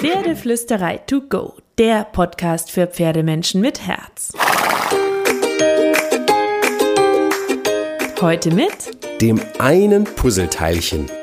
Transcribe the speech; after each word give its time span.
Pferdeflüsterei 0.00 0.98
to 0.98 1.22
go, 1.22 1.54
der 1.76 2.04
Podcast 2.04 2.70
für 2.70 2.86
Pferdemenschen 2.86 3.60
mit 3.60 3.84
Herz. 3.84 4.32
Heute 8.20 8.54
mit 8.54 8.70
dem 9.20 9.40
einen 9.58 10.04
Puzzleteilchen. 10.04 11.17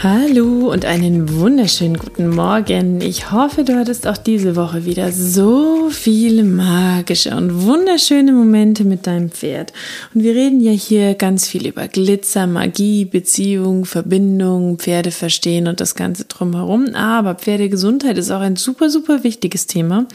Hallo 0.00 0.70
und 0.70 0.84
einen 0.84 1.28
wunderschönen 1.40 1.96
guten 1.96 2.28
Morgen. 2.28 3.00
Ich 3.00 3.32
hoffe, 3.32 3.64
du 3.64 3.74
hattest 3.74 4.06
auch 4.06 4.16
diese 4.16 4.54
Woche 4.54 4.84
wieder 4.84 5.10
so 5.10 5.90
viele 5.90 6.44
magische 6.44 7.34
und 7.36 7.64
wunderschöne 7.64 8.30
Momente 8.30 8.84
mit 8.84 9.08
deinem 9.08 9.32
Pferd. 9.32 9.72
Und 10.14 10.22
wir 10.22 10.36
reden 10.36 10.60
ja 10.60 10.70
hier 10.70 11.14
ganz 11.14 11.48
viel 11.48 11.66
über 11.66 11.88
Glitzer, 11.88 12.46
Magie, 12.46 13.06
Beziehung, 13.06 13.86
Verbindung, 13.86 14.78
Pferde 14.78 15.10
verstehen 15.10 15.66
und 15.66 15.80
das 15.80 15.96
Ganze 15.96 16.26
drumherum. 16.26 16.94
Aber 16.94 17.34
Pferdegesundheit 17.34 18.18
ist 18.18 18.30
auch 18.30 18.40
ein 18.40 18.54
super, 18.54 18.90
super 18.90 19.24
wichtiges 19.24 19.66
Thema. 19.66 20.06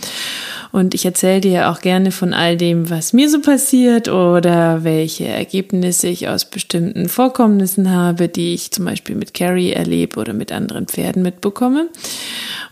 Und 0.72 0.96
ich 0.96 1.06
erzähle 1.06 1.42
dir 1.42 1.70
auch 1.70 1.82
gerne 1.82 2.12
von 2.12 2.34
all 2.34 2.58
dem, 2.58 2.90
was 2.90 3.14
mir 3.14 3.30
so 3.30 3.42
passiert 3.42 4.08
oder 4.08 4.84
welche 4.84 5.28
Ergebnisse 5.28 6.08
ich 6.08 6.30
aus 6.30 6.46
bestimmten 6.46 7.10
Vorkommnissen 7.10 7.92
habe, 7.92 8.28
die 8.28 8.56
ich 8.56 8.72
zum 8.72 8.86
Beispiel 8.86 9.16
mit 9.16 9.36
Carrie 9.36 9.73
erlebe 9.74 10.20
oder 10.20 10.34
mit 10.34 10.52
anderen 10.52 10.88
Pferden 10.88 11.24
mitbekomme. 11.24 11.90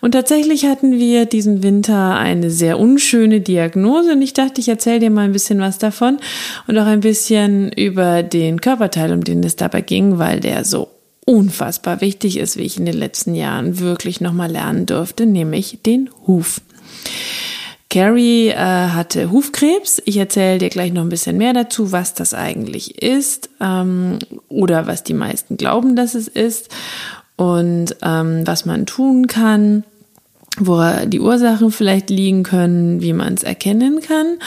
Und 0.01 0.13
tatsächlich 0.13 0.65
hatten 0.65 0.93
wir 0.97 1.25
diesen 1.25 1.63
Winter 1.63 2.15
eine 2.15 2.49
sehr 2.49 2.79
unschöne 2.79 3.41
Diagnose 3.41 4.13
und 4.13 4.21
ich 4.21 4.33
dachte, 4.33 4.59
ich 4.59 4.69
erzähle 4.69 4.99
dir 4.99 5.09
mal 5.11 5.25
ein 5.25 5.31
bisschen 5.31 5.59
was 5.59 5.77
davon 5.77 6.19
und 6.67 6.77
auch 6.77 6.87
ein 6.87 7.01
bisschen 7.01 7.71
über 7.71 8.23
den 8.23 8.61
Körperteil, 8.61 9.13
um 9.13 9.23
den 9.23 9.43
es 9.43 9.55
dabei 9.55 9.81
ging, 9.81 10.17
weil 10.17 10.39
der 10.39 10.65
so 10.65 10.89
unfassbar 11.25 12.02
wichtig 12.02 12.38
ist, 12.38 12.58
wie 12.58 12.63
ich 12.63 12.77
in 12.77 12.85
den 12.85 12.97
letzten 12.97 13.36
Jahren 13.36 13.80
wirklich 13.80 14.21
nochmal 14.21 14.52
lernen 14.52 14.86
durfte, 14.88 15.25
nämlich 15.25 15.80
den 15.86 16.09
Huf. 16.25 16.61
Carrie 17.92 18.47
äh, 18.47 18.56
hatte 18.56 19.31
Hufkrebs. 19.31 20.02
Ich 20.06 20.16
erzähle 20.16 20.59
dir 20.59 20.70
gleich 20.70 20.94
noch 20.94 21.02
ein 21.02 21.09
bisschen 21.09 21.38
mehr 21.38 21.52
dazu, 21.52 21.92
was 21.92 22.14
das 22.14 22.33
eigentlich 22.33 23.02
ist 23.02 23.50
ähm, 23.59 24.17
oder 24.48 24.88
was 24.88 25.03
die 25.03 25.14
meisten 25.14 25.58
glauben, 25.58 25.98
dass 25.98 26.16
es 26.16 26.30
ist 26.30 26.70
und 27.36 27.98
ähm, 28.02 28.48
was 28.48 28.66
man 28.66 28.86
tun 28.86 29.28
kann 29.28 29.83
wo 30.57 30.83
die 31.05 31.21
Ursachen 31.21 31.71
vielleicht 31.71 32.09
liegen 32.09 32.44
können, 32.44 33.02
wie 33.02 33.13
man 33.13 33.35
es 33.35 33.44
erkennen 33.44 34.02
kann. 34.02 34.38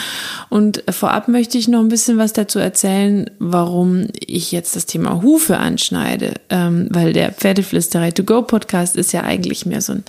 Und 0.51 0.85
vorab 0.91 1.29
möchte 1.29 1.57
ich 1.57 1.67
noch 1.67 1.81
ein 1.81 1.89
bisschen 1.89 2.19
was 2.19 2.35
dazu 2.35 2.59
erzählen, 2.59 3.31
warum 3.39 4.09
ich 4.21 4.53
jetzt 4.53 4.77
das 4.77 4.85
Thema 4.85 5.23
Hufe 5.23 5.57
anschneide, 5.57 6.35
ähm, 6.51 6.89
weil 6.91 7.15
der 7.15 7.33
Pferdeflüsterei 7.33 8.11
to 8.11 8.23
go 8.23 8.43
Podcast 8.43 8.97
ist 8.97 9.13
ja 9.13 9.23
eigentlich 9.23 9.65
mehr 9.65 9.81
so 9.81 9.95
ein 9.95 10.05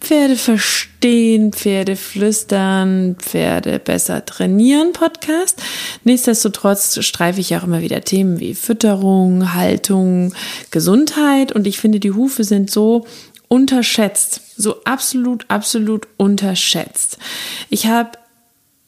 Pferde 0.00 0.36
verstehen, 0.36 1.52
Pferde 1.54 1.96
flüstern, 1.96 3.16
Pferde 3.18 3.78
besser 3.78 4.24
trainieren 4.26 4.92
Podcast. 4.92 5.62
Nichtsdestotrotz 6.04 7.02
streife 7.02 7.40
ich 7.40 7.56
auch 7.56 7.64
immer 7.64 7.80
wieder 7.80 8.02
Themen 8.02 8.40
wie 8.40 8.54
Fütterung, 8.54 9.54
Haltung, 9.54 10.34
Gesundheit 10.70 11.52
und 11.52 11.66
ich 11.66 11.80
finde, 11.80 11.98
die 11.98 12.12
Hufe 12.12 12.44
sind 12.44 12.70
so 12.70 13.06
unterschätzt, 13.50 14.40
so 14.56 14.84
absolut, 14.84 15.44
absolut 15.48 16.06
unterschätzt. 16.16 17.18
Ich 17.68 17.86
habe 17.86 18.12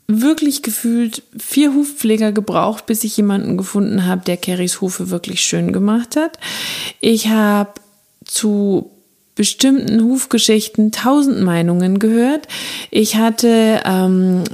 wirklich 0.06 0.62
gefühlt 0.62 1.24
vier 1.36 1.74
Hufpfleger 1.74 2.30
gebraucht, 2.30 2.86
bis 2.86 3.02
ich 3.02 3.16
jemanden 3.16 3.56
gefunden 3.56 4.06
habe, 4.06 4.24
der 4.24 4.36
Carries 4.36 4.80
Hufe 4.80 5.10
wirklich 5.10 5.40
schön 5.40 5.72
gemacht 5.72 6.14
hat. 6.14 6.38
Ich 7.00 7.28
habe 7.28 7.72
zu 8.24 8.90
bestimmten 9.34 10.04
Hufgeschichten 10.04 10.92
tausend 10.92 11.42
Meinungen 11.42 11.98
gehört. 11.98 12.46
Ich 12.92 13.16
hatte 13.16 13.80
ähm, 13.84 14.44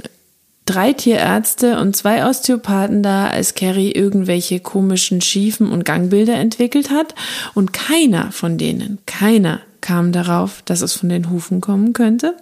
drei 0.65 0.93
Tierärzte 0.93 1.79
und 1.79 1.95
zwei 1.95 2.25
Osteopathen 2.25 3.03
da, 3.03 3.27
als 3.27 3.53
Carrie 3.53 3.91
irgendwelche 3.91 4.59
komischen 4.59 5.21
Schiefen 5.21 5.69
und 5.71 5.85
Gangbilder 5.85 6.35
entwickelt 6.35 6.89
hat. 6.89 7.13
Und 7.53 7.73
keiner 7.73 8.31
von 8.31 8.57
denen, 8.57 8.97
keiner 9.05 9.59
kam 9.81 10.11
darauf, 10.11 10.61
dass 10.63 10.81
es 10.81 10.93
von 10.93 11.09
den 11.09 11.29
Hufen 11.29 11.61
kommen 11.61 11.93
könnte, 11.93 12.35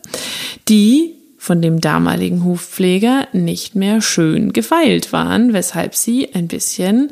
die 0.68 1.14
von 1.38 1.62
dem 1.62 1.80
damaligen 1.80 2.44
Hufpfleger 2.44 3.28
nicht 3.32 3.76
mehr 3.76 4.02
schön 4.02 4.54
gefeilt 4.54 5.14
waren, 5.14 5.54
weshalb 5.54 5.96
sie 5.96 6.34
ein 6.34 6.48
bisschen 6.48 7.12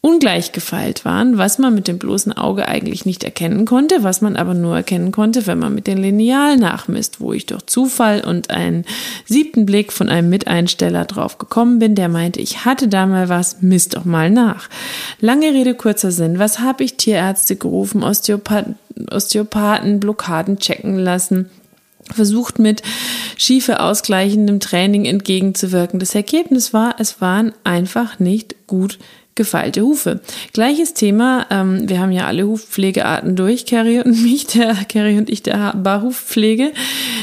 ungleich 0.00 0.52
gefeilt 0.52 1.04
waren, 1.04 1.38
was 1.38 1.58
man 1.58 1.74
mit 1.74 1.88
dem 1.88 1.98
bloßen 1.98 2.32
Auge 2.32 2.68
eigentlich 2.68 3.04
nicht 3.04 3.24
erkennen 3.24 3.64
konnte, 3.64 4.04
was 4.04 4.20
man 4.20 4.36
aber 4.36 4.54
nur 4.54 4.76
erkennen 4.76 5.10
konnte, 5.10 5.46
wenn 5.48 5.58
man 5.58 5.74
mit 5.74 5.88
den 5.88 5.98
Lineal 5.98 6.56
nachmisst, 6.56 7.20
wo 7.20 7.32
ich 7.32 7.46
durch 7.46 7.66
Zufall 7.66 8.24
und 8.24 8.50
einen 8.50 8.84
siebten 9.26 9.66
Blick 9.66 9.92
von 9.92 10.08
einem 10.08 10.30
Miteinsteller 10.30 11.04
drauf 11.04 11.38
gekommen 11.38 11.80
bin, 11.80 11.96
der 11.96 12.08
meinte, 12.08 12.40
ich 12.40 12.64
hatte 12.64 12.86
da 12.86 13.06
mal 13.06 13.28
was, 13.28 13.60
misst 13.60 13.96
doch 13.96 14.04
mal 14.04 14.30
nach. 14.30 14.68
Lange 15.20 15.52
Rede, 15.52 15.74
kurzer 15.74 16.12
Sinn. 16.12 16.38
Was 16.38 16.60
habe 16.60 16.84
ich 16.84 16.96
Tierärzte 16.96 17.56
gerufen, 17.56 18.04
Osteopathen, 18.04 18.76
Osteopathen 19.10 19.98
Blockaden 20.00 20.58
checken 20.58 20.96
lassen? 20.96 21.50
versucht 22.10 22.58
mit 22.58 22.82
schiefe 23.36 23.80
ausgleichendem 23.80 24.60
Training 24.60 25.04
entgegenzuwirken. 25.04 26.00
Das 26.00 26.14
Ergebnis 26.14 26.72
war, 26.72 26.94
es 26.98 27.20
waren 27.20 27.52
einfach 27.64 28.18
nicht 28.18 28.66
gut 28.66 28.98
gefeilte 29.38 29.80
Hufe. 29.80 30.20
Gleiches 30.52 30.92
Thema, 30.92 31.46
ähm, 31.50 31.88
wir 31.88 32.00
haben 32.00 32.12
ja 32.12 32.26
alle 32.26 32.46
Hufpflegearten 32.46 33.36
durch, 33.36 33.64
Carrie 33.64 34.00
und 34.00 34.22
mich, 34.22 34.46
der 34.48 34.74
Carrie 34.74 35.16
und 35.16 35.30
ich 35.30 35.42
der 35.42 35.72
Barhufpflege. 35.74 36.72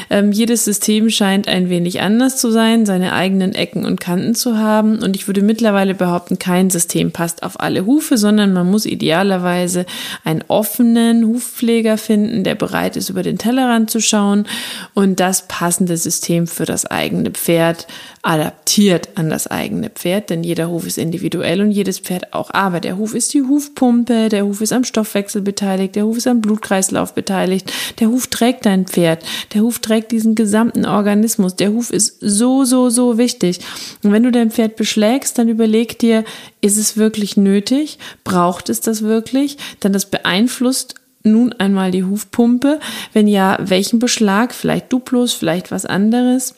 Ähm, 0.09 0.31
jedes 0.31 0.65
System 0.65 1.11
scheint 1.11 1.47
ein 1.47 1.69
wenig 1.69 2.01
anders 2.01 2.37
zu 2.37 2.49
sein, 2.51 2.87
seine 2.87 3.13
eigenen 3.13 3.53
Ecken 3.53 3.85
und 3.85 3.99
Kanten 3.99 4.33
zu 4.33 4.57
haben. 4.57 5.03
Und 5.03 5.15
ich 5.15 5.27
würde 5.27 5.43
mittlerweile 5.43 5.93
behaupten, 5.93 6.39
kein 6.39 6.71
System 6.71 7.11
passt 7.11 7.43
auf 7.43 7.59
alle 7.59 7.85
Hufe, 7.85 8.17
sondern 8.17 8.53
man 8.53 8.71
muss 8.71 8.85
idealerweise 8.85 9.85
einen 10.23 10.43
offenen 10.47 11.27
Hufpfleger 11.27 11.97
finden, 11.97 12.43
der 12.43 12.55
bereit 12.55 12.95
ist, 12.95 13.09
über 13.09 13.23
den 13.23 13.37
Tellerrand 13.37 13.91
zu 13.91 13.99
schauen 13.99 14.47
und 14.93 15.19
das 15.19 15.47
passende 15.47 15.97
System 15.97 16.47
für 16.47 16.65
das 16.65 16.85
eigene 16.85 17.31
Pferd 17.31 17.87
adaptiert 18.25 19.09
an 19.15 19.29
das 19.29 19.45
eigene 19.45 19.91
Pferd, 19.91 20.31
denn 20.31 20.43
jeder 20.43 20.69
Huf 20.69 20.87
ist 20.87 20.97
individuell 20.97 21.61
und 21.61 21.69
jedes 21.69 21.99
Pferd 22.05 22.33
auch. 22.33 22.51
Aber 22.51 22.79
der 22.79 22.97
Huf 22.97 23.13
ist 23.13 23.33
die 23.33 23.41
Hufpumpe, 23.41 24.29
der 24.29 24.45
Huf 24.45 24.61
ist 24.61 24.73
am 24.73 24.83
Stoffwechsel 24.83 25.41
beteiligt, 25.41 25.95
der 25.95 26.05
Huf 26.05 26.17
ist 26.17 26.27
am 26.27 26.41
Blutkreislauf 26.41 27.13
beteiligt, 27.13 27.71
der 27.99 28.09
Huf 28.09 28.27
trägt 28.27 28.65
dein 28.65 28.85
Pferd, 28.85 29.25
der 29.53 29.61
Huf 29.61 29.79
trägt 29.79 30.11
diesen 30.11 30.35
gesamten 30.35 30.85
Organismus. 30.85 31.55
Der 31.55 31.71
Huf 31.73 31.89
ist 31.89 32.17
so, 32.21 32.63
so, 32.63 32.89
so 32.89 33.17
wichtig. 33.17 33.59
Und 34.03 34.11
wenn 34.11 34.23
du 34.23 34.31
dein 34.31 34.51
Pferd 34.51 34.75
beschlägst, 34.75 35.37
dann 35.37 35.49
überleg 35.49 35.99
dir, 35.99 36.23
ist 36.61 36.77
es 36.77 36.97
wirklich 36.97 37.37
nötig? 37.37 37.99
Braucht 38.23 38.69
es 38.69 38.81
das 38.81 39.01
wirklich? 39.01 39.57
Denn 39.83 39.93
das 39.93 40.05
beeinflusst 40.05 40.95
nun 41.23 41.53
einmal 41.53 41.91
die 41.91 42.03
Hufpumpe. 42.03 42.79
Wenn 43.13 43.27
ja, 43.27 43.57
welchen 43.59 43.99
Beschlag? 43.99 44.53
Vielleicht 44.53 44.93
Duplos, 44.93 45.33
vielleicht 45.33 45.71
was 45.71 45.85
anderes. 45.85 46.55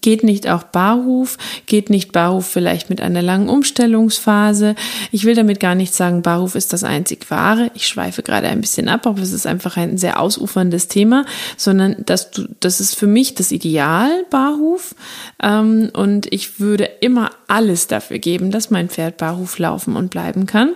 Geht 0.00 0.24
nicht 0.24 0.48
auch 0.48 0.64
Barhuf? 0.64 1.38
Geht 1.66 1.90
nicht 1.90 2.10
Barhuf 2.10 2.46
vielleicht 2.46 2.90
mit 2.90 3.00
einer 3.00 3.22
langen 3.22 3.48
Umstellungsphase? 3.48 4.74
Ich 5.12 5.24
will 5.24 5.36
damit 5.36 5.60
gar 5.60 5.76
nicht 5.76 5.94
sagen, 5.94 6.22
Barhuf 6.22 6.56
ist 6.56 6.72
das 6.72 6.82
einzig 6.82 7.30
wahre. 7.30 7.70
Ich 7.74 7.86
schweife 7.86 8.24
gerade 8.24 8.48
ein 8.48 8.60
bisschen 8.60 8.88
ab, 8.88 9.06
aber 9.06 9.22
es 9.22 9.32
ist 9.32 9.46
einfach 9.46 9.76
ein 9.76 9.96
sehr 9.96 10.18
ausuferndes 10.18 10.88
Thema, 10.88 11.24
sondern 11.56 11.96
dass 12.04 12.32
du, 12.32 12.48
das 12.58 12.80
ist 12.80 12.96
für 12.96 13.06
mich 13.06 13.34
das 13.34 13.52
Ideal 13.52 14.10
Barhuf. 14.28 14.96
Ähm, 15.40 15.90
und 15.92 16.32
ich 16.32 16.58
würde 16.58 16.90
immer 17.00 17.30
alles 17.46 17.86
dafür 17.86 18.18
geben, 18.18 18.50
dass 18.50 18.70
mein 18.70 18.88
Pferd 18.88 19.18
Barhuf 19.18 19.56
laufen 19.60 19.94
und 19.94 20.10
bleiben 20.10 20.46
kann. 20.46 20.72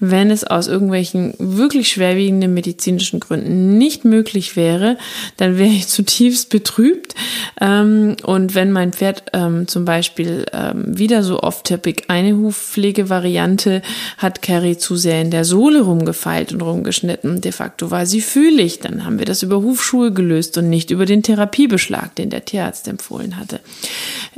Wenn 0.00 0.30
es 0.30 0.42
aus 0.42 0.66
irgendwelchen 0.66 1.34
wirklich 1.38 1.88
schwerwiegenden 1.90 2.52
medizinischen 2.52 3.20
Gründen 3.20 3.78
nicht 3.78 4.04
möglich 4.04 4.56
wäre, 4.56 4.98
dann 5.36 5.56
wäre 5.56 5.70
ich 5.70 5.86
zutiefst 5.86 6.50
betrübt. 6.50 7.14
Ähm, 7.60 8.16
und 8.24 8.39
und 8.40 8.54
wenn 8.54 8.72
mein 8.72 8.94
Pferd 8.94 9.24
ähm, 9.34 9.68
zum 9.68 9.84
Beispiel 9.84 10.46
ähm, 10.54 10.98
wieder 10.98 11.22
so 11.22 11.40
off-topic 11.40 12.04
eine 12.08 12.34
Hufpflegevariante 12.38 13.82
hat 14.16 14.40
Carrie 14.40 14.78
zu 14.78 14.96
sehr 14.96 15.20
in 15.20 15.30
der 15.30 15.44
Sohle 15.44 15.82
rumgefeilt 15.82 16.54
und 16.54 16.62
rumgeschnitten. 16.62 17.42
De 17.42 17.52
facto 17.52 17.90
war 17.90 18.06
sie 18.06 18.22
fühlig. 18.22 18.80
Dann 18.80 19.04
haben 19.04 19.18
wir 19.18 19.26
das 19.26 19.42
über 19.42 19.56
Hufschuhe 19.56 20.10
gelöst 20.10 20.56
und 20.56 20.70
nicht 20.70 20.90
über 20.90 21.04
den 21.04 21.22
Therapiebeschlag, 21.22 22.14
den 22.14 22.30
der 22.30 22.46
Tierarzt 22.46 22.88
empfohlen 22.88 23.36
hatte. 23.36 23.60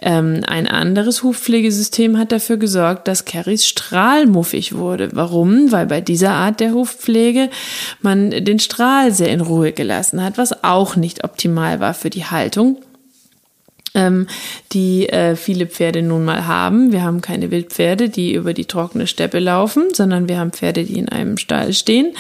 Ähm, 0.01 0.41
ein 0.49 0.67
anderes 0.67 1.23
Hufpflegesystem 1.23 2.19
hat 2.19 2.33
dafür 2.33 2.57
gesorgt, 2.57 3.07
dass 3.07 3.25
Carries 3.25 3.65
Strahl 3.67 4.27
muffig 4.27 4.75
wurde. 4.75 5.11
Warum? 5.13 5.71
Weil 5.71 5.87
bei 5.87 6.01
dieser 6.01 6.33
Art 6.33 6.59
der 6.59 6.73
Hufpflege 6.73 7.51
man 8.01 8.31
den 8.31 8.59
Strahl 8.59 9.13
sehr 9.13 9.29
in 9.29 9.41
Ruhe 9.41 9.71
gelassen 9.71 10.25
hat, 10.25 10.39
was 10.39 10.65
auch 10.65 10.97
nicht 10.97 11.23
optimal 11.23 11.79
war 11.79 11.95
für 11.95 12.11
die 12.11 12.25
Haltung 12.25 12.79
ähm, 13.95 14.27
die 14.73 15.09
äh, 15.09 15.37
viele 15.37 15.67
Pferde 15.67 16.03
nun 16.03 16.25
mal 16.25 16.47
haben. 16.47 16.93
Wir 16.93 17.03
haben 17.03 17.21
keine 17.21 17.51
Wildpferde, 17.51 18.09
die 18.09 18.35
über 18.35 18.55
die 18.55 18.65
trockene 18.65 19.07
Steppe 19.07 19.39
laufen, 19.39 19.89
sondern 19.93 20.29
wir 20.29 20.39
haben 20.39 20.53
Pferde, 20.53 20.85
die 20.85 20.99
in 20.99 21.09
einem 21.09 21.37
Stall 21.37 21.73
stehen 21.73 22.15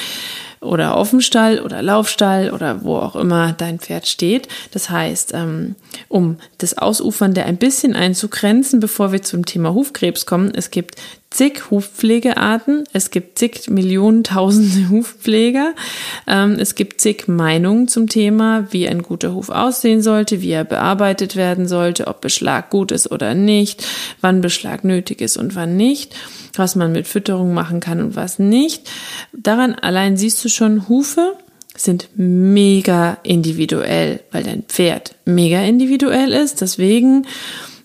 oder 0.63 0.97
auf 0.97 1.11
dem 1.11 1.21
Stall 1.21 1.59
oder 1.61 1.83
Laufstall 1.83 2.51
oder 2.51 2.85
wo 2.85 2.97
auch 2.97 3.17
immer 3.17 3.53
dein 3.53 3.81
Pferd 3.81 4.07
steht. 4.07 4.49
Das 4.71 4.91
heißt, 4.91 5.33
ähm, 5.35 5.75
um 6.09 6.39
das 6.59 6.79
Ausufernde 6.79 7.45
ein 7.45 7.57
bisschen 7.57 7.95
einzugrenzen, 7.95 8.79
bevor 8.79 9.13
wir 9.13 9.23
zum 9.23 9.45
Thema 9.45 9.75
Hufkrebs 9.75 10.25
kommen, 10.25 10.53
es 10.55 10.71
gibt 10.71 10.97
zig 11.33 11.71
Hufpflegearten, 11.71 12.85
es 12.93 13.11
gibt 13.11 13.39
zig 13.39 13.69
Millionen, 13.69 14.25
tausende 14.25 14.89
Hufpfleger, 14.91 15.75
ähm, 16.27 16.57
es 16.59 16.75
gibt 16.75 17.01
zig 17.01 17.29
Meinungen 17.29 17.89
zum 17.89 18.09
Thema, 18.09 18.67
wie 18.71 18.89
ein 18.89 19.03
guter 19.03 19.35
Huf 19.35 19.49
aussehen 19.49 20.03
sollte, 20.03 20.43
wie 20.43 20.51
er 20.51 20.65
bearbeitet 20.65 21.37
werden 21.37 21.67
sollte, 21.67 22.07
ob 22.07 22.21
Beschlag 22.21 22.71
gut 22.71 22.93
ist 22.93 23.11
oder 23.11 23.35
nicht, 23.35 23.87
wann 24.21 24.41
Beschlag 24.41 24.85
nötig 24.85 25.21
ist 25.21 25.37
und 25.37 25.55
wann 25.55 25.77
nicht 25.77 26.15
was 26.55 26.77
man 26.77 26.93
mit 26.93 27.07
Fütterung 27.07 27.55
machen 27.55 27.81
kann 27.81 28.01
und 28.01 28.17
was 28.17 28.39
nicht. 28.39 28.91
Daran 29.33 29.75
allein 29.75 30.17
siehst 30.17 30.45
du 30.45 30.49
schon, 30.49 30.89
Hufe 30.89 31.37
sind 31.75 32.11
mega 32.15 33.19
individuell, 33.23 34.21
weil 34.31 34.43
dein 34.43 34.63
Pferd 34.65 35.15
mega 35.25 35.63
individuell 35.63 36.33
ist. 36.33 36.61
Deswegen 36.61 37.27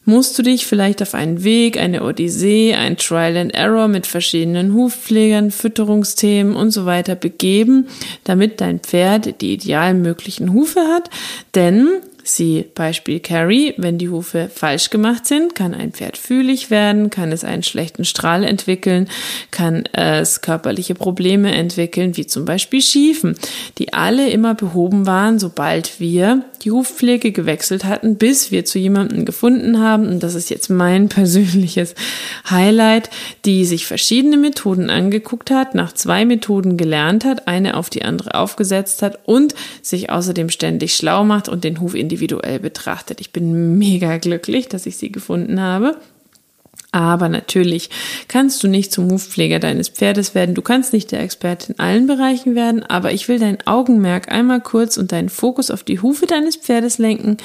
musst 0.07 0.39
du 0.39 0.41
dich 0.41 0.65
vielleicht 0.65 1.01
auf 1.01 1.13
einen 1.13 1.43
Weg, 1.43 1.77
eine 1.77 2.01
Odyssee, 2.01 2.73
ein 2.73 2.95
Trial 2.95 3.35
and 3.35 3.53
Error 3.53 3.89
mit 3.89 4.07
verschiedenen 4.07 4.73
Hufpflegern, 4.73 5.51
Fütterungsthemen 5.51 6.55
und 6.55 6.71
so 6.71 6.85
weiter 6.85 7.15
begeben, 7.15 7.87
damit 8.23 8.61
dein 8.61 8.79
Pferd 8.79 9.41
die 9.41 9.53
ideal 9.53 9.93
möglichen 9.93 10.53
Hufe 10.53 10.79
hat. 10.79 11.09
Denn 11.55 11.89
Sie 12.29 12.65
Beispiel 12.75 13.21
Carrie, 13.21 13.73
wenn 13.77 13.97
die 13.97 14.09
Hufe 14.09 14.49
falsch 14.53 14.89
gemacht 14.89 15.25
sind, 15.25 15.55
kann 15.55 15.73
ein 15.73 15.93
Pferd 15.93 16.17
fühlig 16.17 16.69
werden, 16.69 17.09
kann 17.09 17.31
es 17.31 17.45
einen 17.45 17.63
schlechten 17.63 18.03
Strahl 18.03 18.43
entwickeln, 18.43 19.07
kann 19.49 19.85
es 19.93 20.41
körperliche 20.41 20.93
Probleme 20.93 21.53
entwickeln, 21.53 22.17
wie 22.17 22.27
zum 22.27 22.43
Beispiel 22.43 22.81
Schiefen, 22.81 23.37
die 23.77 23.93
alle 23.93 24.29
immer 24.29 24.55
behoben 24.55 25.05
waren, 25.05 25.39
sobald 25.39 25.99
wir 26.01 26.43
die 26.63 26.71
Hufpflege 26.71 27.31
gewechselt 27.31 27.85
hatten, 27.85 28.17
bis 28.17 28.51
wir 28.51 28.65
zu 28.65 28.77
jemandem 28.77 29.23
gefunden 29.23 29.79
haben, 29.79 30.07
und 30.07 30.21
das 30.21 30.35
ist 30.35 30.49
jetzt 30.49 30.69
mein 30.69 31.07
persönliches 31.09 31.95
Highlight, 32.49 33.09
die 33.45 33.63
sich 33.63 33.85
verschiedene 33.85 34.37
Methoden 34.37 34.89
angeguckt 34.89 35.49
hat, 35.49 35.75
nach 35.75 35.93
zwei 35.93 36.25
Methoden 36.25 36.75
gelernt 36.75 37.23
hat, 37.23 37.47
eine 37.47 37.77
auf 37.77 37.89
die 37.89 38.03
andere 38.03 38.35
aufgesetzt 38.35 39.01
hat 39.01 39.19
und 39.25 39.55
sich 39.81 40.09
außerdem 40.09 40.49
ständig 40.49 40.95
schlau 40.95 41.23
macht 41.23 41.47
und 41.47 41.63
den 41.63 41.79
Huf 41.79 41.95
individuell 42.17 42.59
betrachtet. 42.59 43.21
Ich 43.21 43.31
bin 43.31 43.77
mega 43.77 44.17
glücklich, 44.17 44.67
dass 44.67 44.85
ich 44.85 44.97
sie 44.97 45.11
gefunden 45.11 45.61
habe. 45.61 45.97
Aber 46.93 47.27
natürlich 47.29 47.89
kannst 48.27 48.63
du 48.63 48.67
nicht 48.67 48.91
zum 48.91 49.11
Hufpfleger 49.11 49.59
deines 49.59 49.89
Pferdes 49.89 50.33
werden. 50.33 50.55
Du 50.55 50.61
kannst 50.61 50.93
nicht 50.93 51.11
der 51.11 51.21
Experte 51.21 51.73
in 51.73 51.79
allen 51.79 52.07
Bereichen 52.07 52.55
werden. 52.55 52.81
Aber 52.83 53.11
ich 53.11 53.27
will 53.27 53.39
dein 53.39 53.59
Augenmerk 53.67 54.31
einmal 54.31 54.61
kurz 54.61 54.97
und 54.97 55.11
deinen 55.11 55.29
Fokus 55.29 55.69
auf 55.69 55.83
die 55.83 55.99
Hufe 55.99 56.25
deines 56.25 56.55
Pferdes 56.55 56.97
lenken. 56.97 57.37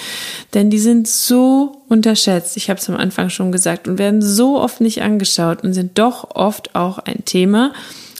Denn 0.55 0.71
die 0.71 0.79
sind 0.79 1.07
so 1.09 1.83
unterschätzt. 1.89 2.57
Ich 2.57 2.71
habe 2.71 2.81
es 2.81 2.89
am 2.89 2.97
Anfang 2.97 3.29
schon 3.29 3.53
gesagt 3.53 3.89
und 3.89 3.99
werden 3.99 4.23
so 4.23 4.59
oft 4.59 4.81
nicht 4.81 5.03
angeschaut 5.03 5.65
und 5.65 5.75
sind 5.75 5.99
doch 5.99 6.35
oft 6.35 6.75
auch 6.75 6.99
ein 6.99 7.25
Thema 7.25 7.73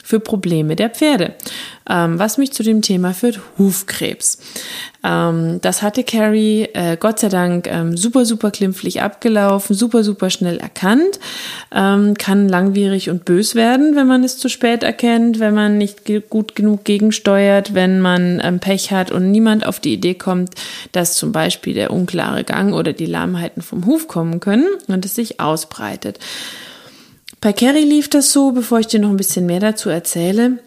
für 0.03 0.19
Probleme 0.19 0.75
der 0.75 0.89
Pferde. 0.89 1.33
Ähm, 1.89 2.19
was 2.19 2.37
mich 2.37 2.51
zu 2.53 2.61
dem 2.61 2.81
Thema 2.81 3.13
führt, 3.13 3.39
Hufkrebs. 3.57 4.37
Ähm, 5.03 5.59
das 5.61 5.81
hatte 5.81 6.03
Carrie 6.03 6.67
äh, 6.73 6.97
Gott 6.97 7.19
sei 7.19 7.29
Dank 7.29 7.67
ähm, 7.67 7.97
super, 7.97 8.25
super 8.25 8.51
klimpflich 8.51 9.01
abgelaufen, 9.01 9.75
super, 9.75 10.03
super 10.03 10.29
schnell 10.29 10.57
erkannt. 10.57 11.19
Ähm, 11.73 12.13
kann 12.15 12.47
langwierig 12.47 13.09
und 13.09 13.25
bös 13.25 13.55
werden, 13.55 13.95
wenn 13.95 14.07
man 14.07 14.23
es 14.23 14.37
zu 14.37 14.49
spät 14.49 14.83
erkennt, 14.83 15.39
wenn 15.39 15.53
man 15.53 15.77
nicht 15.77 16.05
ge 16.05 16.21
gut 16.29 16.55
genug 16.55 16.83
gegensteuert, 16.83 17.73
wenn 17.73 18.01
man 18.01 18.41
ähm, 18.43 18.59
Pech 18.59 18.91
hat 18.91 19.11
und 19.11 19.31
niemand 19.31 19.65
auf 19.65 19.79
die 19.79 19.93
Idee 19.93 20.15
kommt, 20.15 20.51
dass 20.91 21.15
zum 21.15 21.31
Beispiel 21.31 21.73
der 21.73 21.91
unklare 21.91 22.43
Gang 22.43 22.73
oder 22.73 22.93
die 22.93 23.05
Lahmheiten 23.05 23.61
vom 23.61 23.85
Huf 23.85 24.07
kommen 24.07 24.41
können 24.41 24.67
und 24.87 25.05
es 25.05 25.15
sich 25.15 25.39
ausbreitet. 25.39 26.19
Bei 27.43 27.51
Carrie 27.51 27.83
lief 27.83 28.07
das 28.07 28.31
so, 28.31 28.53
bevor 28.53 28.79
ich 28.79 28.87
dir 28.87 29.01
noch 29.01 29.09
ein 29.09 29.17
bisschen 29.17 29.45
mehr 29.45 29.59
dazu 29.59 29.89
erzähle, 29.89 30.59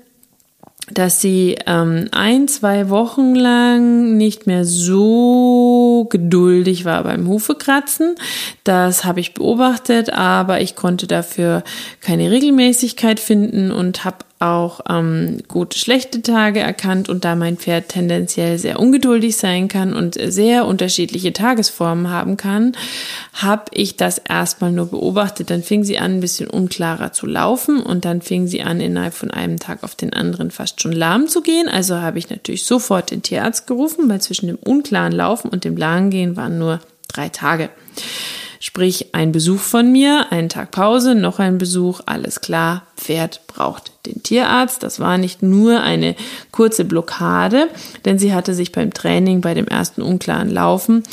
dass 0.92 1.22
sie 1.22 1.56
ähm, 1.64 2.08
ein, 2.12 2.48
zwei 2.48 2.90
Wochen 2.90 3.34
lang 3.34 4.18
nicht 4.18 4.46
mehr 4.46 4.66
so 4.66 5.95
geduldig 6.04 6.84
war 6.84 7.02
beim 7.04 7.26
Hufekratzen. 7.26 8.14
Das 8.64 9.04
habe 9.04 9.20
ich 9.20 9.34
beobachtet, 9.34 10.12
aber 10.12 10.60
ich 10.60 10.76
konnte 10.76 11.06
dafür 11.06 11.64
keine 12.00 12.30
Regelmäßigkeit 12.30 13.20
finden 13.20 13.72
und 13.72 14.04
habe 14.04 14.18
auch 14.38 14.80
ähm, 14.88 15.38
gute, 15.48 15.78
schlechte 15.78 16.20
Tage 16.20 16.60
erkannt 16.60 17.08
und 17.08 17.24
da 17.24 17.36
mein 17.36 17.56
Pferd 17.56 17.88
tendenziell 17.88 18.58
sehr 18.58 18.78
ungeduldig 18.78 19.36
sein 19.36 19.68
kann 19.68 19.94
und 19.94 20.18
sehr 20.20 20.66
unterschiedliche 20.66 21.32
Tagesformen 21.32 22.10
haben 22.10 22.36
kann, 22.36 22.72
habe 23.32 23.64
ich 23.72 23.96
das 23.96 24.18
erstmal 24.18 24.72
nur 24.72 24.86
beobachtet. 24.86 25.48
Dann 25.48 25.62
fing 25.62 25.84
sie 25.84 25.98
an, 25.98 26.16
ein 26.16 26.20
bisschen 26.20 26.48
unklarer 26.48 27.12
zu 27.12 27.26
laufen 27.26 27.80
und 27.80 28.04
dann 28.04 28.20
fing 28.20 28.46
sie 28.46 28.62
an, 28.62 28.80
innerhalb 28.80 29.14
von 29.14 29.30
einem 29.30 29.58
Tag 29.58 29.82
auf 29.82 29.94
den 29.94 30.12
anderen 30.12 30.50
fast 30.50 30.82
schon 30.82 30.92
lahm 30.92 31.28
zu 31.28 31.40
gehen. 31.40 31.68
Also 31.68 31.96
habe 31.96 32.18
ich 32.18 32.28
natürlich 32.28 32.64
sofort 32.64 33.10
den 33.10 33.22
Tierarzt 33.22 33.66
gerufen, 33.66 34.06
weil 34.08 34.20
zwischen 34.20 34.48
dem 34.48 34.56
unklaren 34.56 35.12
Laufen 35.12 35.48
und 35.48 35.64
dem 35.64 35.76
Lahngehen 35.86 36.36
waren 36.36 36.58
nur 36.58 36.80
drei 37.06 37.28
Tage. 37.28 37.70
Sprich, 38.58 39.14
ein 39.14 39.30
Besuch 39.30 39.60
von 39.60 39.92
mir, 39.92 40.32
einen 40.32 40.48
Tag 40.48 40.72
Pause, 40.72 41.14
noch 41.14 41.38
ein 41.38 41.58
Besuch, 41.58 42.00
alles 42.06 42.40
klar, 42.40 42.82
Pferd 42.96 43.46
braucht 43.46 43.92
den 44.06 44.24
Tierarzt. 44.24 44.82
Das 44.82 44.98
war 44.98 45.18
nicht 45.18 45.42
nur 45.42 45.82
eine 45.82 46.16
kurze 46.50 46.84
Blockade, 46.84 47.68
denn 48.04 48.18
sie 48.18 48.34
hatte 48.34 48.54
sich 48.54 48.72
beim 48.72 48.92
Training, 48.92 49.40
bei 49.40 49.54
dem 49.54 49.68
ersten 49.68 50.02
unklaren 50.02 50.50
Laufen, 50.50 51.04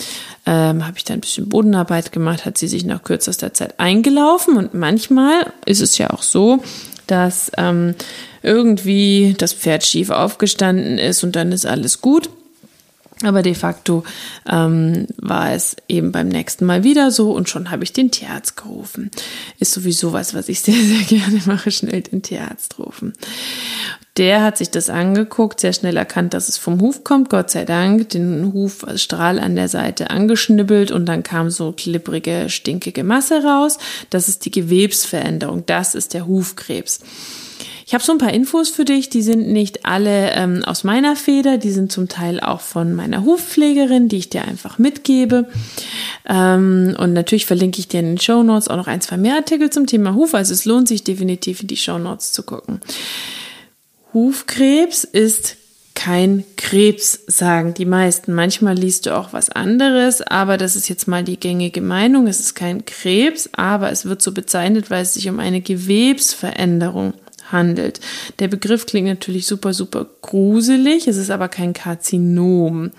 ähm, 0.47 0.87
habe 0.87 0.97
ich 0.97 1.03
da 1.03 1.13
ein 1.13 1.21
bisschen 1.21 1.47
Bodenarbeit 1.47 2.11
gemacht, 2.11 2.45
hat 2.45 2.57
sie 2.57 2.67
sich 2.67 2.85
nach 2.85 3.03
kürzester 3.03 3.53
Zeit 3.53 3.79
eingelaufen 3.79 4.57
und 4.57 4.73
manchmal 4.73 5.53
ist 5.67 5.81
es 5.81 5.99
ja 5.99 6.09
auch 6.09 6.23
so, 6.23 6.63
dass 7.05 7.51
ähm, 7.57 7.93
irgendwie 8.41 9.35
das 9.37 9.53
Pferd 9.53 9.85
schief 9.85 10.09
aufgestanden 10.09 10.97
ist 10.97 11.23
und 11.23 11.35
dann 11.35 11.51
ist 11.51 11.67
alles 11.67 12.01
gut. 12.01 12.29
Aber 13.23 13.41
de 13.41 13.55
facto 13.55 14.03
ähm, 14.49 15.07
war 15.17 15.53
es 15.53 15.75
eben 15.87 16.11
beim 16.11 16.27
nächsten 16.27 16.65
Mal 16.65 16.83
wieder 16.83 17.11
so 17.11 17.31
und 17.31 17.49
schon 17.49 17.71
habe 17.71 17.83
ich 17.83 17.93
den 17.93 18.11
Tierarzt 18.11 18.57
gerufen. 18.57 19.11
Ist 19.59 19.73
sowieso 19.73 20.13
was, 20.13 20.33
was 20.33 20.49
ich 20.49 20.59
sehr, 20.61 20.75
sehr 20.75 21.03
gerne 21.03 21.41
mache, 21.45 21.71
schnell 21.71 22.01
den 22.01 22.21
Tierarzt 22.21 22.77
rufen. 22.79 23.13
Der 24.17 24.43
hat 24.43 24.59
sich 24.59 24.69
das 24.69 24.91
angeguckt, 24.91 25.59
sehr 25.59 25.73
schnell 25.73 25.97
erkannt, 25.97 26.35
dass 26.35 26.47
es 26.47 26.57
vom 26.57 26.79
Huf 26.81 27.03
kommt, 27.03 27.31
Gott 27.31 27.49
sei 27.49 27.65
Dank, 27.65 28.09
den 28.09 28.53
Hufstrahl 28.53 29.39
an 29.39 29.55
der 29.55 29.69
Seite 29.69 30.11
angeschnibbelt 30.11 30.91
und 30.91 31.07
dann 31.07 31.23
kam 31.23 31.49
so 31.49 31.71
klipprige, 31.71 32.45
stinkige 32.49 33.03
Masse 33.03 33.43
raus. 33.43 33.79
Das 34.11 34.27
ist 34.27 34.45
die 34.45 34.51
Gewebsveränderung, 34.51 35.65
das 35.65 35.95
ist 35.95 36.13
der 36.13 36.27
Hufkrebs. 36.27 36.99
Ich 37.85 37.93
habe 37.93 38.03
so 38.03 38.11
ein 38.13 38.17
paar 38.17 38.33
Infos 38.33 38.69
für 38.69 38.85
dich, 38.85 39.09
die 39.09 39.21
sind 39.21 39.49
nicht 39.49 39.85
alle 39.85 40.31
ähm, 40.31 40.63
aus 40.63 40.83
meiner 40.83 41.15
Feder, 41.15 41.57
die 41.57 41.71
sind 41.71 41.91
zum 41.91 42.07
Teil 42.07 42.39
auch 42.39 42.61
von 42.61 42.93
meiner 42.93 43.25
Hufpflegerin, 43.25 44.07
die 44.07 44.17
ich 44.17 44.29
dir 44.29 44.45
einfach 44.45 44.79
mitgebe. 44.79 45.49
Ähm, 46.27 46.95
und 46.97 47.13
natürlich 47.13 47.45
verlinke 47.45 47.79
ich 47.79 47.87
dir 47.87 47.99
in 47.99 48.07
den 48.07 48.19
Show 48.19 48.43
Notes 48.43 48.69
auch 48.69 48.77
noch 48.77 48.87
ein, 48.87 49.01
zwei 49.01 49.17
mehr 49.17 49.35
Artikel 49.35 49.69
zum 49.69 49.87
Thema 49.87 50.15
Huf, 50.15 50.33
also 50.33 50.53
es 50.53 50.65
lohnt 50.65 50.87
sich 50.87 51.03
definitiv 51.03 51.61
in 51.61 51.67
die 51.67 51.77
Show 51.77 51.97
Notes 51.97 52.31
zu 52.31 52.43
gucken. 52.43 52.79
Hufkrebs 54.13 55.03
ist 55.03 55.57
kein 55.95 56.43
Krebs, 56.57 57.19
sagen 57.27 57.73
die 57.73 57.85
meisten. 57.85 58.33
Manchmal 58.33 58.75
liest 58.75 59.05
du 59.05 59.15
auch 59.15 59.33
was 59.33 59.49
anderes, 59.49 60.21
aber 60.21 60.57
das 60.57 60.75
ist 60.75 60.89
jetzt 60.89 61.07
mal 61.07 61.23
die 61.23 61.39
gängige 61.39 61.81
Meinung. 61.81 62.27
Es 62.27 62.39
ist 62.39 62.55
kein 62.55 62.85
Krebs, 62.85 63.49
aber 63.53 63.91
es 63.91 64.05
wird 64.05 64.21
so 64.21 64.31
bezeichnet, 64.31 64.89
weil 64.89 65.03
es 65.03 65.13
sich 65.13 65.29
um 65.29 65.39
eine 65.39 65.61
Gewebsveränderung 65.61 67.13
handelt. 67.51 67.99
Der 68.39 68.47
Begriff 68.47 68.85
klingt 68.85 69.07
natürlich 69.07 69.47
super, 69.47 69.73
super 69.73 70.07
gruselig, 70.21 71.07
es 71.07 71.17
ist 71.17 71.31
aber 71.31 71.49
kein 71.49 71.73
Karzinom. 71.73 72.91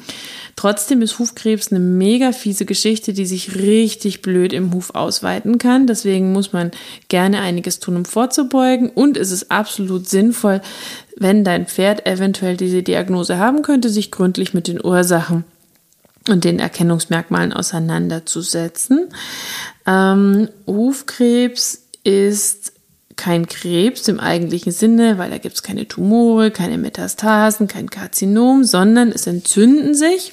Trotzdem 0.57 1.03
ist 1.03 1.19
Hufkrebs 1.19 1.73
eine 1.73 1.81
mega 1.81 2.33
fiese 2.33 2.65
Geschichte, 2.65 3.13
die 3.13 3.27
sich 3.27 3.57
richtig 3.57 4.23
blöd 4.23 4.53
im 4.53 4.73
Huf 4.73 4.95
ausweiten 4.95 5.59
kann. 5.59 5.87
Deswegen 5.87 6.33
muss 6.33 6.53
man 6.53 6.71
gerne 7.09 7.41
einiges 7.41 7.81
tun, 7.81 7.97
um 7.97 8.05
vorzubeugen. 8.05 8.89
Und 8.89 9.17
es 9.17 9.31
ist 9.33 9.51
absolut 9.51 10.09
sinnvoll, 10.09 10.61
wenn 11.17 11.45
dein 11.45 11.67
Pferd 11.67 12.07
eventuell 12.07 12.57
diese 12.57 12.83
Diagnose 12.83 13.39
haben 13.39 13.63
könnte, 13.63 13.89
sich 13.89 14.11
gründlich 14.11 14.55
mit 14.55 14.69
den 14.69 14.85
Ursachen 14.85 15.45
und 16.29 16.45
den 16.45 16.59
Erkennungsmerkmalen 16.59 17.53
auseinanderzusetzen. 17.53 19.09
Ähm, 19.87 20.49
Hufkrebs 20.67 21.83
ist 22.05 22.74
kein 23.17 23.47
Krebs 23.47 24.09
im 24.09 24.21
eigentlichen 24.21 24.73
Sinne, 24.73 25.19
weil 25.19 25.31
da 25.31 25.39
gibt 25.39 25.55
es 25.55 25.63
keine 25.63 25.87
Tumore, 25.89 26.51
keine 26.51 26.79
Metastasen, 26.79 27.69
kein 27.69 27.91
Karzinom, 27.91 28.65
sondern 28.65 29.11
es 29.11 29.27
entzünden 29.27 29.95
sich 29.95 30.33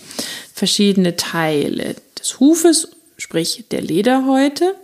verschiedene 0.54 1.16
Teile 1.16 1.96
des 2.20 2.40
Hufes 2.40 2.90
sprich 3.22 3.66
der 3.72 3.82
Lederhäute. 3.82 4.76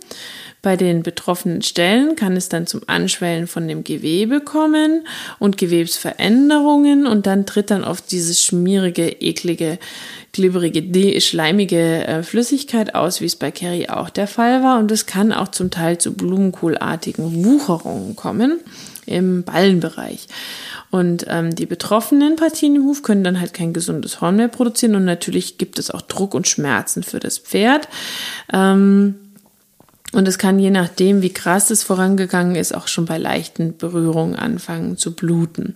Bei 0.60 0.76
den 0.76 1.02
betroffenen 1.02 1.62
Stellen 1.62 2.16
kann 2.16 2.36
es 2.36 2.48
dann 2.48 2.66
zum 2.66 2.80
Anschwellen 2.88 3.46
von 3.46 3.68
dem 3.68 3.84
Gewebe 3.84 4.40
kommen 4.40 5.06
und 5.38 5.56
Gewebsveränderungen 5.56 7.06
und 7.06 7.26
dann 7.26 7.46
tritt 7.46 7.70
dann 7.70 7.84
oft 7.84 8.10
dieses 8.10 8.42
schmierige, 8.42 9.08
eklige, 9.08 9.78
glibberige, 10.32 11.20
schleimige 11.20 12.06
äh, 12.06 12.22
Flüssigkeit 12.24 12.96
aus, 12.96 13.20
wie 13.20 13.26
es 13.26 13.36
bei 13.36 13.52
Carrie 13.52 13.88
auch 13.88 14.10
der 14.10 14.26
Fall 14.26 14.62
war 14.64 14.80
und 14.80 14.90
es 14.90 15.06
kann 15.06 15.32
auch 15.32 15.48
zum 15.48 15.70
Teil 15.70 15.98
zu 15.98 16.12
blumenkohlartigen 16.14 17.44
Wucherungen 17.44 18.16
kommen 18.16 18.60
im 19.06 19.42
Ballenbereich. 19.44 20.26
Und 20.90 21.26
ähm, 21.28 21.54
die 21.54 21.66
betroffenen 21.66 22.36
Partien 22.36 22.76
im 22.76 22.84
Huf 22.84 23.02
können 23.02 23.24
dann 23.24 23.40
halt 23.40 23.54
kein 23.54 23.72
gesundes 23.72 24.20
Horn 24.20 24.36
mehr 24.36 24.48
produzieren 24.48 24.94
und 24.96 25.04
natürlich 25.04 25.58
gibt 25.58 25.78
es 25.78 25.90
auch 25.90 26.02
Druck 26.02 26.34
und 26.34 26.48
Schmerzen 26.48 27.02
für 27.02 27.20
das 27.20 27.38
Pferd. 27.38 27.88
Ähm, 28.52 29.16
und 30.12 30.26
es 30.26 30.38
kann 30.38 30.58
je 30.58 30.70
nachdem, 30.70 31.22
wie 31.22 31.32
krass 31.32 31.70
es 31.70 31.82
vorangegangen 31.82 32.56
ist, 32.56 32.74
auch 32.74 32.88
schon 32.88 33.04
bei 33.04 33.18
leichten 33.18 33.76
Berührungen 33.76 34.36
anfangen 34.36 34.96
zu 34.96 35.14
bluten. 35.14 35.74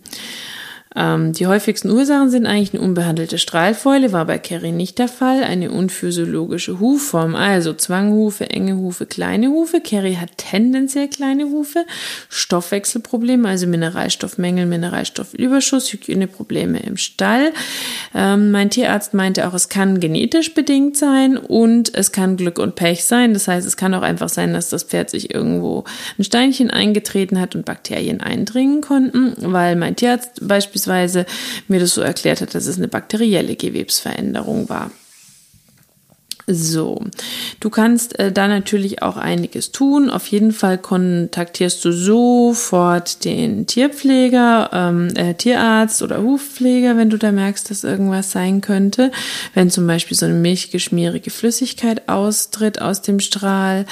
Ähm, 0.95 1.33
die 1.33 1.47
häufigsten 1.47 1.91
Ursachen 1.91 2.31
sind 2.31 2.47
eigentlich 2.47 2.75
eine 2.75 2.83
unbehandelte 2.83 3.39
Strahlfäule, 3.39 4.13
war 4.13 4.27
bei 4.27 4.39
Kerry 4.39 4.73
nicht 4.73 4.99
der 4.99 5.09
Fall, 5.09 5.43
eine 5.43 5.71
unphysiologische 5.71 6.81
Hufform, 6.81 7.35
also 7.35 7.73
Zwanghufe, 7.73 8.51
enge 8.51 8.77
Hufe, 8.77 9.07
kleine 9.07 9.49
Hufe. 9.49 9.81
Kerry 9.81 10.15
hat 10.15 10.37
tendenziell 10.37 11.09
kleine 11.09 11.45
Hufe, 11.45 11.87
Stoffwechselprobleme, 12.29 13.49
also 13.49 13.67
Mineralstoffmängel, 13.67 14.67
Mineralstoffüberschuss, 14.67 15.93
Hygieneprobleme 15.93 16.81
im 16.81 16.99
Stall. 16.99 17.53
Ähm, 18.15 18.51
mein 18.51 18.69
Tierarzt 18.69 19.15
meinte 19.15 19.49
auch, 19.49 19.55
es 19.55 19.71
kann 19.71 19.99
genetisch 19.99 20.53
bedingt 20.53 20.97
sein 20.97 21.39
und 21.39 21.95
es 21.95 22.13
kann 22.13 22.37
Glück 22.37 22.59
und 22.59 22.75
Pech 22.75 23.05
sein. 23.05 23.33
Das 23.33 23.49
heißt, 23.49 23.67
es 23.67 23.79
kann 23.79 23.95
auch 23.95 24.03
einfach 24.03 24.29
sein, 24.29 24.53
dass 24.53 24.69
das 24.69 24.85
Pferd 24.85 25.09
sich 25.09 25.33
irgendwo 25.35 25.85
ein 26.19 26.25
Steinchen 26.25 26.71
eingetreten 26.71 27.41
hat 27.41 27.55
und 27.55 27.65
Bakterien 27.65 28.21
eindringen 28.21 28.83
konnten, 28.83 29.35
weil 29.39 29.77
mein 29.77 29.97
Tierarzt 29.97 30.47
beispielsweise 30.47 30.82
beispielsweise 30.83 31.27
mir 31.69 31.81
das 31.81 31.95
so 31.95 32.01
erklärt 32.01 32.41
hat, 32.41 32.55
dass 32.55 32.67
es 32.67 32.77
eine 32.77 32.89
bakterielle 32.89 33.57
Gewebsveränderung 33.57 34.69
war. 34.69 34.91
So, 36.49 37.01
du 37.61 37.71
kannst 37.71 38.19
äh, 38.19 38.33
da 38.33 38.49
natürlich 38.49 39.01
auch 39.01 39.17
einiges 39.17 39.71
tun. 39.71 40.11
Auf 40.11 40.27
jeden 40.27 40.51
Fall 40.51 40.77
kontaktierst 40.77 41.85
du 41.85 41.93
sofort 41.93 43.25
den 43.25 43.69
Tierpfleger, 43.69 44.71
ähm, 44.73 45.09
äh, 45.15 45.35
Tierarzt 45.35 46.03
oder 46.03 46.21
Hufpfleger, 46.21 46.97
wenn 46.97 47.11
du 47.11 47.17
da 47.17 47.31
merkst, 47.31 47.71
dass 47.71 47.85
irgendwas 47.85 48.33
sein 48.33 48.61
könnte. 48.61 49.13
Wenn 49.55 49.71
zum 49.71 49.87
Beispiel 49.87 50.17
so 50.17 50.27
eine 50.27 50.35
milchgeschmierige 50.35 51.31
Flüssigkeit 51.31 52.09
austritt 52.09 52.83
aus 52.83 53.03
dem 53.03 53.21
Strahl, 53.21 53.87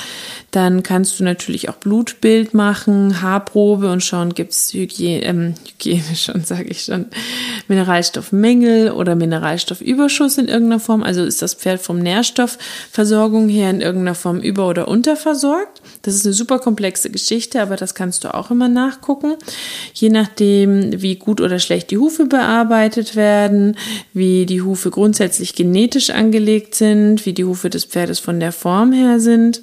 dann 0.51 0.83
kannst 0.83 1.21
du 1.21 1.25
natürlich 1.25 1.69
auch 1.69 1.77
Blutbild 1.77 2.55
machen, 2.55 3.23
Haarprobe 3.23 3.91
und 3.93 4.03
schauen, 4.03 4.35
gibt 4.35 4.53
es 4.53 4.73
Hygiene, 4.73 5.23
ähm, 5.23 5.55
Hygiene 5.65 6.03
schon, 6.17 6.45
sage 6.45 6.65
ich 6.65 6.83
schon, 6.83 7.07
Mineralstoffmängel 7.69 8.91
oder 8.91 9.15
Mineralstoffüberschuss 9.15 10.39
in 10.39 10.49
irgendeiner 10.49 10.81
Form. 10.81 11.05
Also 11.05 11.23
ist 11.23 11.41
das 11.41 11.55
Pferd 11.55 11.81
vom 11.81 12.01
Nährstoffversorgung 12.01 13.49
her 13.49 13.71
in 13.71 13.81
irgendeiner 13.81 14.17
Form 14.17 14.41
über- 14.41 14.69
oder 14.69 14.89
unterversorgt. 14.89 15.83
Das 16.03 16.15
ist 16.15 16.27
eine 16.27 16.35
super 16.35 16.59
komplexe 16.59 17.11
Geschichte, 17.11 17.63
aber 17.63 17.77
das 17.77 17.95
kannst 17.95 18.25
du 18.25 18.35
auch 18.35 18.51
immer 18.51 18.69
nachgucken. 18.69 19.35
Je 19.95 20.09
nachdem, 20.09 21.01
wie 21.01 21.15
gut 21.15 21.41
oder 21.41 21.61
schlecht 21.61 21.93
die 21.93 21.99
Hufe 21.99 22.27
bearbeitet 22.27 23.15
werden, 23.15 23.77
wie 24.13 24.47
die 24.47 24.63
Hufe 24.63 24.91
grundsätzlich 24.91 25.55
genetisch 25.55 26.11
angelegt 26.11 26.75
sind, 26.75 27.25
wie 27.25 27.35
die 27.35 27.45
Hufe 27.45 27.71
des 27.71 27.85
Pferdes 27.85 28.19
von 28.19 28.41
der 28.41 28.53
Form 28.53 28.93
her 28.93 29.21
sind 29.21 29.63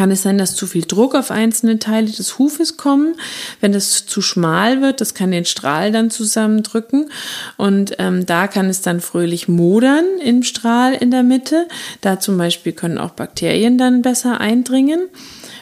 kann 0.00 0.10
es 0.10 0.22
sein, 0.22 0.38
dass 0.38 0.54
zu 0.54 0.66
viel 0.66 0.86
Druck 0.86 1.14
auf 1.14 1.30
einzelne 1.30 1.78
Teile 1.78 2.10
des 2.10 2.38
Hufes 2.38 2.78
kommen. 2.78 3.16
Wenn 3.60 3.72
das 3.72 4.06
zu 4.06 4.22
schmal 4.22 4.80
wird, 4.80 5.02
das 5.02 5.12
kann 5.12 5.30
den 5.30 5.44
Strahl 5.44 5.92
dann 5.92 6.08
zusammendrücken. 6.08 7.10
Und 7.58 7.96
ähm, 7.98 8.24
da 8.24 8.46
kann 8.46 8.70
es 8.70 8.80
dann 8.80 9.02
fröhlich 9.02 9.46
modern 9.46 10.06
im 10.24 10.42
Strahl 10.42 10.94
in 10.94 11.10
der 11.10 11.22
Mitte. 11.22 11.68
Da 12.00 12.18
zum 12.18 12.38
Beispiel 12.38 12.72
können 12.72 12.96
auch 12.96 13.10
Bakterien 13.10 13.76
dann 13.76 14.00
besser 14.00 14.40
eindringen. 14.40 15.00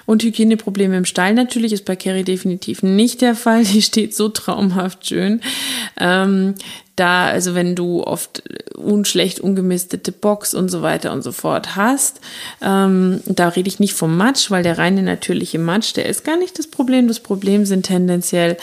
Und 0.06 0.22
Hygieneprobleme 0.22 0.96
im 0.96 1.04
Stall 1.04 1.34
natürlich 1.34 1.72
ist 1.72 1.84
bei 1.84 1.96
Carrie 1.96 2.22
definitiv 2.22 2.84
nicht 2.84 3.22
der 3.22 3.34
Fall. 3.34 3.64
Die 3.64 3.82
steht 3.82 4.14
so 4.14 4.28
traumhaft 4.28 5.04
schön. 5.04 5.40
Ähm, 5.98 6.54
da, 6.98 7.26
also 7.26 7.54
wenn 7.54 7.74
du 7.74 8.02
oft 8.02 8.42
unschlecht 8.76 9.40
ungemistete 9.40 10.12
Box 10.12 10.54
und 10.54 10.68
so 10.68 10.82
weiter 10.82 11.12
und 11.12 11.22
so 11.22 11.32
fort 11.32 11.76
hast, 11.76 12.20
ähm, 12.62 13.20
da 13.26 13.48
rede 13.48 13.68
ich 13.68 13.80
nicht 13.80 13.94
vom 13.94 14.16
Matsch, 14.16 14.50
weil 14.50 14.62
der 14.62 14.78
reine 14.78 15.02
natürliche 15.02 15.58
Matsch, 15.58 15.94
der 15.94 16.06
ist 16.06 16.24
gar 16.24 16.38
nicht 16.38 16.58
das 16.58 16.66
Problem. 16.66 17.08
Das 17.08 17.20
Problem 17.20 17.66
sind 17.66 17.84
tendenziell 17.84 18.56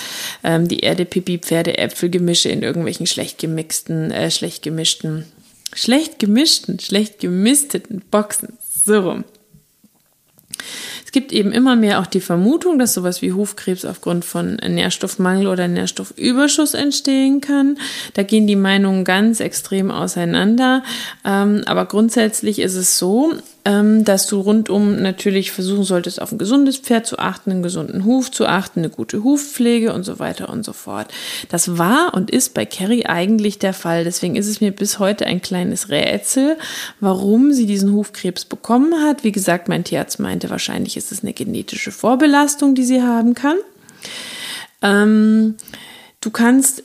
ähm, 0.44 0.68
die 0.68 0.80
Erde, 0.80 1.06
Pipi, 1.06 1.38
Pferde, 1.40 1.78
Äpfelgemische 1.78 2.50
in 2.50 2.62
irgendwelchen 2.62 3.08
schlecht 3.08 3.40
gemixten, 3.40 4.12
äh, 4.12 4.32
schlecht 4.32 4.64
gemischten, 4.64 5.26
schlecht 5.74 6.20
gemischten, 6.20 6.80
schlecht 6.80 7.20
gemisteten 7.20 8.02
Boxen. 8.10 8.58
So 8.86 9.00
rum 9.00 9.24
gibt 11.16 11.32
eben 11.32 11.54
immer 11.54 11.78
mehr 11.78 12.02
auch 12.02 12.08
die 12.08 12.20
Vermutung, 12.20 12.78
dass 12.78 12.94
sowas 12.94 13.22
wie 13.22 13.32
Hufkrebs 13.32 13.86
aufgrund 13.86 14.26
von 14.26 14.56
Nährstoffmangel 14.58 15.48
oder 15.48 15.70
Nährstoffüberschuss 15.70 16.74
entstehen 16.74 17.40
kann. 17.40 17.78
Da 18.16 18.24
gehen 18.24 18.48
die 18.48 18.58
Meinungen 18.58 19.06
ganz 19.06 19.40
extrem 19.40 19.92
auseinander. 19.92 20.84
Ähm, 21.24 21.64
aber 21.68 21.86
grundsätzlich 21.86 22.60
ist 22.60 22.76
es 22.76 23.00
so, 23.00 23.32
dass 23.66 24.28
du 24.28 24.42
rundum 24.42 25.02
natürlich 25.02 25.52
versuchen 25.52 25.86
solltest, 25.86 26.22
auf 26.22 26.32
ein 26.32 26.38
gesundes 26.38 26.78
Pferd 26.78 27.08
zu 27.08 27.18
achten, 27.18 27.50
einen 27.50 27.64
gesunden 27.64 28.06
Huf 28.06 28.30
zu 28.30 28.46
achten, 28.46 28.82
eine 28.82 28.90
gute 28.90 29.24
Hufpflege 29.24 29.92
und 29.92 30.04
so 30.04 30.20
weiter 30.20 30.50
und 30.50 30.64
so 30.64 30.72
fort. 30.72 31.12
Das 31.50 31.80
war 31.80 32.14
und 32.14 32.30
ist 32.30 32.54
bei 32.54 32.68
Carrie 32.68 33.08
eigentlich 33.08 33.58
der 33.58 33.74
Fall. 33.74 34.04
Deswegen 34.04 34.36
ist 34.36 34.48
es 34.48 34.62
mir 34.62 34.72
bis 34.72 35.00
heute 35.00 35.26
ein 35.26 35.42
kleines 35.42 35.90
Rätsel, 35.90 36.58
warum 37.00 37.54
sie 37.54 37.66
diesen 37.66 37.92
Hufkrebs 37.92 38.46
bekommen 38.46 39.02
hat. 39.04 39.24
Wie 39.24 39.32
gesagt, 39.32 39.68
mein 39.68 39.84
Tierarzt 39.84 40.20
meinte, 40.20 40.52
wahrscheinlich 40.52 40.96
ist 40.96 41.12
es 41.12 41.24
eine 41.24 41.34
genetische 41.34 41.92
Vorbelastung, 41.92 42.76
die 42.76 42.86
sie 42.86 43.02
haben 43.02 43.34
kann. 43.34 43.58
Ähm, 44.84 45.56
du 46.22 46.30
kannst 46.30 46.84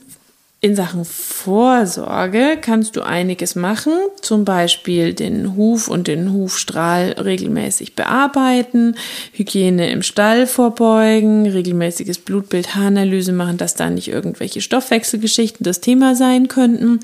in 0.63 0.77
Sachen 0.77 1.07
Vorsorge 1.07 2.59
kannst 2.61 2.95
du 2.95 3.01
einiges 3.01 3.55
machen, 3.55 3.95
zum 4.21 4.45
Beispiel 4.45 5.15
den 5.15 5.57
Huf 5.57 5.89
und 5.89 6.07
den 6.07 6.35
Hufstrahl 6.35 7.13
regelmäßig 7.13 7.95
bearbeiten, 7.95 8.95
Hygiene 9.33 9.91
im 9.91 10.03
Stall 10.03 10.47
vorbeugen, 10.47 11.47
regelmäßiges 11.47 12.19
Blutbild, 12.19 12.75
Haaranalyse 12.75 13.33
machen, 13.33 13.57
dass 13.57 13.75
da 13.75 13.89
nicht 13.89 14.09
irgendwelche 14.09 14.61
Stoffwechselgeschichten 14.61 15.65
das 15.65 15.81
Thema 15.81 16.15
sein 16.15 16.49
könnten. 16.49 17.01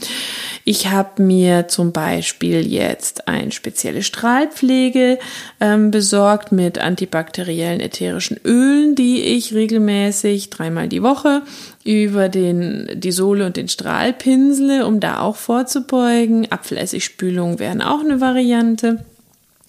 Ich 0.65 0.89
habe 0.89 1.23
mir 1.23 1.67
zum 1.69 1.93
Beispiel 1.93 2.71
jetzt 2.71 3.27
eine 3.27 3.53
spezielle 3.53 4.03
Strahlpflege 4.03 5.19
ähm, 5.61 5.91
besorgt 5.91 6.53
mit 6.53 6.77
antibakteriellen 6.77 7.81
ätherischen 7.81 8.39
Ölen, 8.45 8.95
die 8.95 9.23
ich 9.23 9.55
regelmäßig 9.55 10.51
dreimal 10.51 10.89
die 10.89 11.03
Woche 11.03 11.41
über 11.87 12.29
den, 12.29 12.89
die 12.95 13.13
Sohle 13.13 13.47
und 13.47 13.57
den 13.57 13.69
Strahl 13.69 14.13
pinsele, 14.13 14.87
um 14.87 15.01
da 15.01 15.21
auch 15.21 15.37
vorzubeugen. 15.37 16.51
Apfelessigspülungen 16.51 17.59
wären 17.59 17.81
auch 17.81 18.01
eine 18.01 18.21
Variante. 18.21 19.05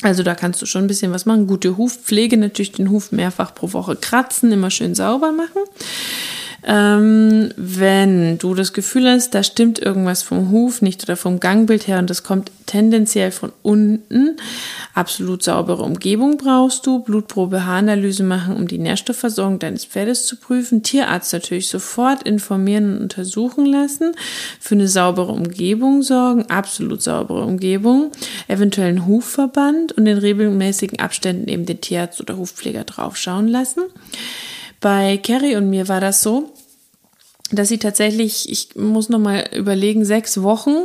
Also 0.02 0.24
da 0.24 0.36
kannst 0.36 0.62
du 0.62 0.66
schon 0.66 0.86
ein 0.86 0.88
bisschen 0.88 1.12
was 1.12 1.26
machen. 1.26 1.48
Gute 1.48 1.78
Hufpflege, 1.78 2.38
natürlich 2.38 2.72
den 2.72 2.90
Huf 2.90 3.12
mehrfach 3.12 3.54
pro 3.54 3.74
Woche 3.74 3.96
kratzen, 3.96 4.52
immer 4.52 4.72
schön 4.72 4.96
sauber 4.96 5.32
machen. 5.32 5.62
Ähm, 6.70 7.54
wenn 7.56 8.38
du 8.40 8.54
das 8.54 8.74
Gefühl 8.74 9.10
hast, 9.10 9.34
da 9.34 9.42
stimmt 9.42 9.80
irgendwas 9.80 10.22
vom 10.22 10.52
Huf 10.52 10.82
nicht 10.82 11.02
oder 11.04 11.16
vom 11.16 11.40
Gangbild 11.40 11.88
her 11.88 11.98
und 11.98 12.10
das 12.10 12.24
kommt 12.24 12.52
tendenziell 12.66 13.32
von 13.32 13.54
unten, 13.64 14.36
absolut 14.94 15.44
saubere 15.44 15.84
Umgebung 15.84 16.36
brauchst 16.36 16.86
du, 16.86 17.00
Blutprobe, 17.00 17.66
Haaranalyse 17.66 18.24
machen, 18.24 18.58
um 18.58 18.68
die 18.68 18.80
Nährstoffversorgung 18.80 19.60
deines 19.60 19.86
Pferdes 19.86 20.26
zu 20.26 20.36
prüfen, 20.36 20.84
Tierarzt 20.84 21.32
natürlich 21.32 21.70
sofort 21.70 22.24
informieren 22.24 22.98
und 22.98 23.02
untersuchen 23.04 23.66
lassen, 23.66 24.12
für 24.60 24.76
eine 24.76 24.90
saubere 24.90 25.32
Umgebung 25.32 26.02
sorgen, 26.02 26.48
absolut 26.50 27.02
saubere 27.02 27.46
Umgebung, 27.46 28.12
eventuell 28.50 28.90
einen 28.90 29.08
Hufverband 29.08 29.94
und 29.94 30.06
in 30.06 30.18
regelmäßigen 30.18 31.00
Abständen 31.00 31.48
eben 31.48 31.66
den 31.66 31.80
Tierarzt 31.80 32.20
oder 32.20 32.36
Hufpfleger 32.36 32.84
draufschauen 32.84 33.48
lassen. 33.48 33.84
Bei 34.80 35.18
Carrie 35.18 35.56
und 35.56 35.70
mir 35.70 35.88
war 35.88 36.02
das 36.02 36.22
so, 36.22 36.54
dass 37.51 37.70
sie 37.70 37.77
tatsächlich, 37.77 38.50
ich 38.50 38.75
muss 38.75 39.10
noch 39.10 39.20
mal 39.20 39.50
überlegen, 39.56 40.06
sechs 40.06 40.42
Wochen 40.42 40.75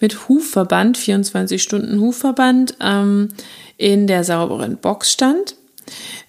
mit 0.00 0.28
Hufverband, 0.28 0.96
24 0.96 1.62
Stunden 1.62 2.00
Hufverband, 2.00 2.76
ähm, 2.80 3.28
in 3.76 4.06
der 4.06 4.24
sauberen 4.24 4.76
Box 4.76 5.12
stand. 5.12 5.56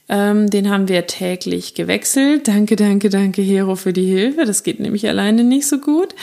Ähm, 0.08 0.50
den 0.50 0.70
haben 0.70 0.88
wir 0.88 1.08
täglich 1.08 1.74
gewechselt. 1.74 2.48
Danke, 2.48 2.76
danke, 2.76 3.10
danke, 3.10 3.42
Hero, 3.42 3.76
für 3.76 3.94
die 3.94 4.06
Hilfe. 4.06 4.46
Das 4.46 4.64
geht 4.64 4.80
nämlich 4.80 5.08
alleine 5.08 5.44
nicht 5.44 5.68
so 5.68 5.80
gut. 5.80 6.14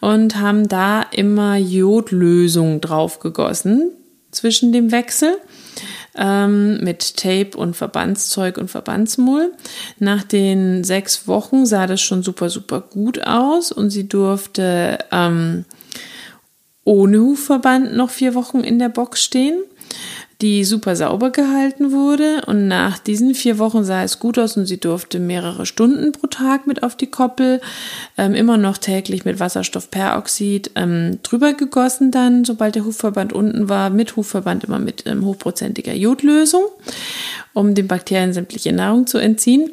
Und 0.00 0.36
haben 0.36 0.68
da 0.68 1.02
immer 1.02 1.56
Jodlösung 1.56 2.80
drauf 2.80 3.20
gegossen 3.20 3.92
zwischen 4.30 4.72
dem 4.72 4.90
Wechsel 4.90 5.36
ähm, 6.16 6.82
mit 6.82 7.16
Tape 7.16 7.56
und 7.56 7.74
Verbandszeug 7.74 8.58
und 8.58 8.70
Verbandsmull. 8.70 9.52
Nach 9.98 10.22
den 10.22 10.84
sechs 10.84 11.26
Wochen 11.26 11.66
sah 11.66 11.86
das 11.86 12.00
schon 12.00 12.22
super, 12.22 12.50
super 12.50 12.80
gut 12.80 13.26
aus 13.26 13.72
und 13.72 13.90
sie 13.90 14.08
durfte 14.08 14.98
ähm, 15.12 15.64
ohne 16.84 17.20
Hufverband 17.20 17.94
noch 17.96 18.10
vier 18.10 18.34
Wochen 18.34 18.60
in 18.60 18.78
der 18.78 18.88
Box 18.88 19.22
stehen 19.22 19.62
die 20.40 20.64
super 20.64 20.94
sauber 20.94 21.30
gehalten 21.30 21.90
wurde. 21.90 22.42
Und 22.46 22.68
nach 22.68 22.98
diesen 22.98 23.34
vier 23.34 23.58
Wochen 23.58 23.84
sah 23.84 24.04
es 24.04 24.20
gut 24.20 24.38
aus 24.38 24.56
und 24.56 24.66
sie 24.66 24.78
durfte 24.78 25.18
mehrere 25.18 25.66
Stunden 25.66 26.12
pro 26.12 26.28
Tag 26.28 26.66
mit 26.66 26.82
auf 26.82 26.94
die 26.94 27.08
Koppel, 27.08 27.60
ähm, 28.16 28.34
immer 28.34 28.56
noch 28.56 28.78
täglich 28.78 29.24
mit 29.24 29.40
Wasserstoffperoxid 29.40 30.72
ähm, 30.76 31.18
drüber 31.22 31.54
gegossen 31.54 32.10
dann, 32.10 32.44
sobald 32.44 32.76
der 32.76 32.84
Hufverband 32.84 33.32
unten 33.32 33.68
war, 33.68 33.90
mit 33.90 34.14
Hufverband 34.16 34.64
immer 34.64 34.78
mit 34.78 35.04
ähm, 35.06 35.24
hochprozentiger 35.24 35.94
Jodlösung, 35.94 36.64
um 37.52 37.74
den 37.74 37.88
Bakterien 37.88 38.32
sämtliche 38.32 38.72
Nahrung 38.72 39.06
zu 39.06 39.18
entziehen 39.18 39.70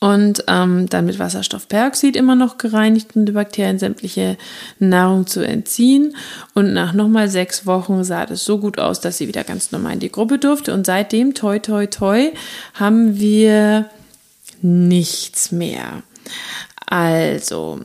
und 0.00 0.44
ähm, 0.48 0.88
dann 0.88 1.04
mit 1.04 1.18
Wasserstoffperoxid 1.18 2.16
immer 2.16 2.34
noch 2.34 2.56
gereinigt, 2.56 3.14
um 3.14 3.26
die 3.26 3.32
Bakterien 3.32 3.78
sämtliche 3.78 4.38
Nahrung 4.78 5.26
zu 5.26 5.46
entziehen. 5.46 6.16
Und 6.54 6.72
nach 6.72 6.94
nochmal 6.94 7.28
sechs 7.28 7.66
Wochen 7.66 8.02
sah 8.02 8.24
das 8.24 8.44
so 8.44 8.58
gut 8.58 8.78
aus, 8.78 9.00
dass 9.00 9.18
sie 9.18 9.28
wieder 9.28 9.44
ganz 9.44 9.72
normal 9.72 9.94
in 9.94 10.00
die 10.00 10.10
Gruppe 10.10 10.38
durfte. 10.38 10.72
Und 10.72 10.86
seitdem, 10.86 11.34
toi, 11.34 11.58
toi, 11.58 11.86
toi, 11.86 12.30
haben 12.72 13.20
wir 13.20 13.90
nichts 14.62 15.52
mehr. 15.52 16.02
Also, 16.86 17.80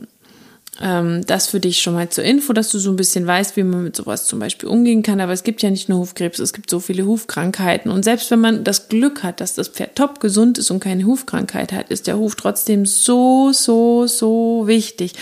ähm, 0.81 1.25
das 1.25 1.47
für 1.47 1.59
dich 1.59 1.81
schon 1.81 1.93
mal 1.93 2.09
zur 2.09 2.23
Info, 2.23 2.51
dass 2.51 2.71
du 2.71 2.79
so 2.79 2.89
ein 2.89 2.97
bisschen 2.97 3.25
weißt, 3.25 3.55
wie 3.55 3.63
man 3.63 3.83
mit 3.83 3.95
sowas 3.95 4.25
zum 4.25 4.39
Beispiel 4.39 4.67
umgehen 4.67 5.03
kann. 5.03 5.21
Aber 5.21 5.31
es 5.31 5.43
gibt 5.43 5.61
ja 5.61 5.69
nicht 5.69 5.87
nur 5.87 5.99
Hufkrebs, 5.99 6.39
es 6.39 6.51
gibt 6.51 6.69
so 6.69 6.79
viele 6.79 7.05
Hufkrankheiten. 7.05 7.89
Und 7.89 8.03
selbst 8.03 8.29
wenn 8.31 8.41
man 8.41 8.63
das 8.63 8.89
Glück 8.89 9.23
hat, 9.23 9.39
dass 9.39 9.55
das 9.55 9.69
Pferd 9.69 9.95
top 9.95 10.19
gesund 10.19 10.57
ist 10.57 10.71
und 10.71 10.81
keine 10.81 11.05
Hufkrankheit 11.05 11.71
hat, 11.71 11.89
ist 11.89 12.07
der 12.07 12.17
Huf 12.17 12.35
trotzdem 12.35 12.85
so, 12.85 13.51
so, 13.53 14.05
so 14.07 14.63
wichtig. 14.65 15.13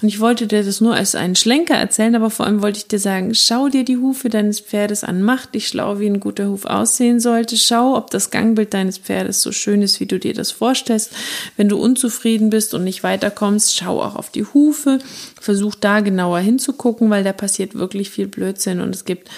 Und 0.00 0.08
ich 0.08 0.20
wollte 0.20 0.46
dir 0.46 0.62
das 0.62 0.80
nur 0.80 0.94
als 0.94 1.14
einen 1.16 1.36
Schlenker 1.36 1.74
erzählen, 1.74 2.14
aber 2.14 2.30
vor 2.30 2.46
allem 2.46 2.62
wollte 2.62 2.78
ich 2.78 2.86
dir 2.86 3.00
sagen, 3.00 3.34
schau 3.34 3.68
dir 3.68 3.84
die 3.84 3.96
Hufe 3.96 4.28
deines 4.28 4.60
Pferdes 4.60 5.02
an, 5.02 5.22
mach 5.22 5.46
dich 5.46 5.68
schlau, 5.68 5.98
wie 5.98 6.06
ein 6.06 6.20
guter 6.20 6.48
Huf 6.48 6.66
aussehen 6.66 7.18
sollte. 7.18 7.56
Schau, 7.56 7.96
ob 7.96 8.10
das 8.10 8.30
Gangbild 8.30 8.74
deines 8.74 8.98
Pferdes 8.98 9.42
so 9.42 9.50
schön 9.50 9.82
ist, 9.82 9.98
wie 9.98 10.06
du 10.06 10.20
dir 10.20 10.34
das 10.34 10.52
vorstellst. 10.52 11.10
Wenn 11.56 11.68
du 11.68 11.78
unzufrieden 11.78 12.50
bist 12.50 12.74
und 12.74 12.84
nicht 12.84 13.02
weiterkommst, 13.02 13.76
schau 13.76 14.00
auch 14.00 14.14
auf 14.14 14.30
die 14.30 14.44
Hufe 14.44 14.99
versuch 15.40 15.74
da 15.74 16.00
genauer 16.00 16.40
hinzugucken, 16.40 17.10
weil 17.10 17.24
da 17.24 17.32
passiert 17.32 17.74
wirklich 17.74 18.10
viel 18.10 18.26
Blödsinn 18.26 18.80
und 18.80 18.94
es 18.94 19.04
gibt 19.04 19.28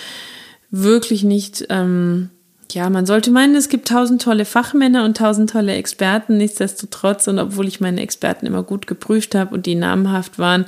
wirklich 0.72 1.22
nicht, 1.22 1.66
ähm, 1.68 2.30
ja, 2.72 2.88
man 2.90 3.06
sollte 3.06 3.30
meinen, 3.30 3.54
es 3.54 3.68
gibt 3.68 3.88
tausend 3.88 4.22
tolle 4.22 4.44
Fachmänner 4.44 5.04
und 5.04 5.16
tausend 5.16 5.50
tolle 5.50 5.74
Experten, 5.74 6.38
nichtsdestotrotz. 6.38 7.28
Und 7.28 7.38
obwohl 7.38 7.68
ich 7.68 7.80
meine 7.80 8.00
Experten 8.00 8.46
immer 8.46 8.62
gut 8.62 8.86
geprüft 8.86 9.34
habe 9.34 9.54
und 9.54 9.66
die 9.66 9.74
namenhaft 9.74 10.38
waren 10.38 10.64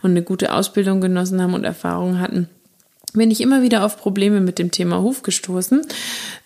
und 0.00 0.12
eine 0.12 0.22
gute 0.22 0.54
Ausbildung 0.54 1.02
genossen 1.02 1.40
haben 1.42 1.52
und 1.52 1.64
Erfahrungen 1.64 2.20
hatten, 2.20 2.48
bin 3.12 3.30
ich 3.30 3.42
immer 3.42 3.60
wieder 3.60 3.84
auf 3.84 3.98
Probleme 3.98 4.40
mit 4.40 4.58
dem 4.58 4.70
Thema 4.70 5.02
Huf 5.02 5.22
gestoßen. 5.22 5.82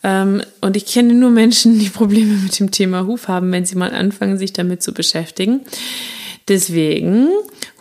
Ähm, 0.02 0.42
und 0.60 0.76
ich 0.76 0.86
kenne 0.86 1.14
nur 1.14 1.30
Menschen, 1.30 1.78
die 1.78 1.88
Probleme 1.88 2.34
mit 2.34 2.58
dem 2.58 2.72
Thema 2.72 3.06
Huf 3.06 3.28
haben, 3.28 3.52
wenn 3.52 3.64
sie 3.64 3.76
mal 3.76 3.94
anfangen, 3.94 4.38
sich 4.38 4.52
damit 4.52 4.82
zu 4.82 4.92
beschäftigen. 4.92 5.60
Deswegen 6.48 7.28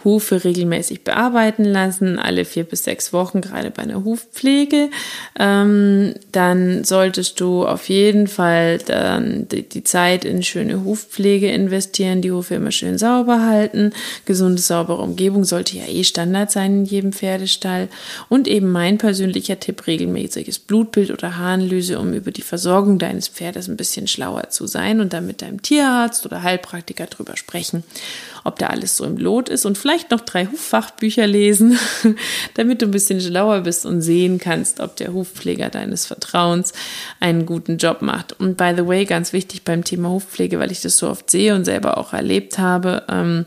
Hufe 0.05 0.43
regelmäßig 0.43 1.03
bearbeiten 1.03 1.65
lassen, 1.65 2.19
alle 2.19 2.45
vier 2.45 2.63
bis 2.63 2.83
sechs 2.83 3.11
Wochen, 3.11 3.41
gerade 3.41 3.71
bei 3.71 3.83
einer 3.83 4.05
Hufpflege. 4.05 4.89
Ähm, 5.37 6.13
dann 6.31 6.83
solltest 6.83 7.39
du 7.39 7.65
auf 7.65 7.89
jeden 7.89 8.27
Fall 8.27 8.77
dann 8.77 9.47
die, 9.49 9.63
die, 9.63 9.83
Zeit 9.83 10.23
in 10.23 10.43
schöne 10.43 10.83
Hufpflege 10.83 11.51
investieren, 11.51 12.21
die 12.21 12.31
Hufe 12.31 12.55
immer 12.55 12.71
schön 12.71 12.97
sauber 12.97 13.41
halten. 13.45 13.91
Gesunde, 14.25 14.61
saubere 14.61 15.01
Umgebung 15.01 15.43
sollte 15.43 15.77
ja 15.77 15.87
eh 15.87 16.03
Standard 16.03 16.51
sein 16.51 16.79
in 16.79 16.85
jedem 16.85 17.11
Pferdestall. 17.11 17.89
Und 18.29 18.47
eben 18.47 18.71
mein 18.71 18.97
persönlicher 18.97 19.59
Tipp, 19.59 19.87
regelmäßiges 19.87 20.59
Blutbild 20.59 21.11
oder 21.11 21.37
Harnlyse, 21.37 21.99
um 21.99 22.13
über 22.13 22.31
die 22.31 22.43
Versorgung 22.43 22.99
deines 22.99 23.27
Pferdes 23.27 23.67
ein 23.67 23.77
bisschen 23.77 24.07
schlauer 24.07 24.49
zu 24.49 24.67
sein 24.67 24.99
und 24.99 25.13
dann 25.13 25.25
mit 25.25 25.41
deinem 25.41 25.61
Tierarzt 25.61 26.25
oder 26.25 26.43
Heilpraktiker 26.43 27.07
drüber 27.07 27.35
sprechen, 27.37 27.83
ob 28.45 28.59
da 28.59 28.67
alles 28.67 28.95
so 28.95 29.03
im 29.03 29.17
Lot 29.17 29.49
ist 29.49 29.65
und 29.65 29.77
vielleicht 29.77 30.11
noch 30.11 30.21
drei 30.21 30.45
Huffachbücher 30.45 31.25
lesen, 31.27 31.77
damit 32.53 32.81
du 32.81 32.85
ein 32.85 32.91
bisschen 32.91 33.19
schlauer 33.19 33.61
bist 33.61 33.85
und 33.85 34.01
sehen 34.01 34.39
kannst, 34.39 34.79
ob 34.79 34.95
der 34.95 35.13
Hufpfleger 35.13 35.69
deines 35.69 36.05
Vertrauens 36.05 36.71
einen 37.19 37.45
guten 37.45 37.77
Job 37.77 38.01
macht. 38.01 38.39
Und 38.39 38.55
by 38.55 38.73
the 38.77 38.87
way, 38.87 39.05
ganz 39.05 39.33
wichtig 39.33 39.63
beim 39.63 39.83
Thema 39.83 40.09
Hufpflege, 40.09 40.59
weil 40.59 40.71
ich 40.71 40.81
das 40.81 40.97
so 40.97 41.09
oft 41.09 41.29
sehe 41.29 41.55
und 41.55 41.65
selber 41.65 41.97
auch 41.97 42.13
erlebt 42.13 42.59
habe, 42.59 43.03
ähm, 43.09 43.45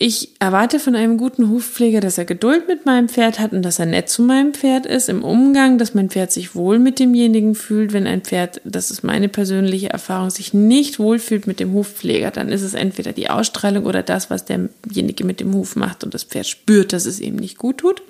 ich 0.00 0.30
erwarte 0.38 0.78
von 0.78 0.94
einem 0.94 1.18
guten 1.18 1.50
Hufpfleger, 1.50 2.00
dass 2.00 2.18
er 2.18 2.24
Geduld 2.24 2.68
mit 2.68 2.86
meinem 2.86 3.08
Pferd 3.08 3.40
hat 3.40 3.52
und 3.52 3.62
dass 3.62 3.80
er 3.80 3.86
nett 3.86 4.08
zu 4.08 4.22
meinem 4.22 4.54
Pferd 4.54 4.86
ist 4.86 5.08
im 5.08 5.24
Umgang, 5.24 5.76
dass 5.76 5.92
mein 5.92 6.08
Pferd 6.08 6.30
sich 6.30 6.54
wohl 6.54 6.78
mit 6.78 7.00
demjenigen 7.00 7.56
fühlt. 7.56 7.92
Wenn 7.92 8.06
ein 8.06 8.20
Pferd, 8.20 8.60
das 8.64 8.92
ist 8.92 9.02
meine 9.02 9.28
persönliche 9.28 9.90
Erfahrung, 9.90 10.30
sich 10.30 10.54
nicht 10.54 11.00
wohlfühlt 11.00 11.48
mit 11.48 11.58
dem 11.58 11.72
Hufpfleger, 11.72 12.30
dann 12.30 12.48
ist 12.48 12.62
es 12.62 12.74
entweder 12.74 13.12
die 13.12 13.28
Ausstrahlung 13.28 13.86
oder 13.86 14.04
das, 14.04 14.30
was 14.30 14.44
derjenige 14.44 15.24
mit 15.24 15.40
dem 15.40 15.52
Huf 15.52 15.74
macht 15.74 16.04
und 16.04 16.14
das 16.14 16.22
Pferd 16.22 16.46
spürt, 16.46 16.92
dass 16.92 17.04
es 17.04 17.18
ihm 17.18 17.34
nicht 17.34 17.58
gut 17.58 17.78
tut. 17.78 18.00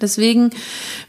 Deswegen 0.00 0.50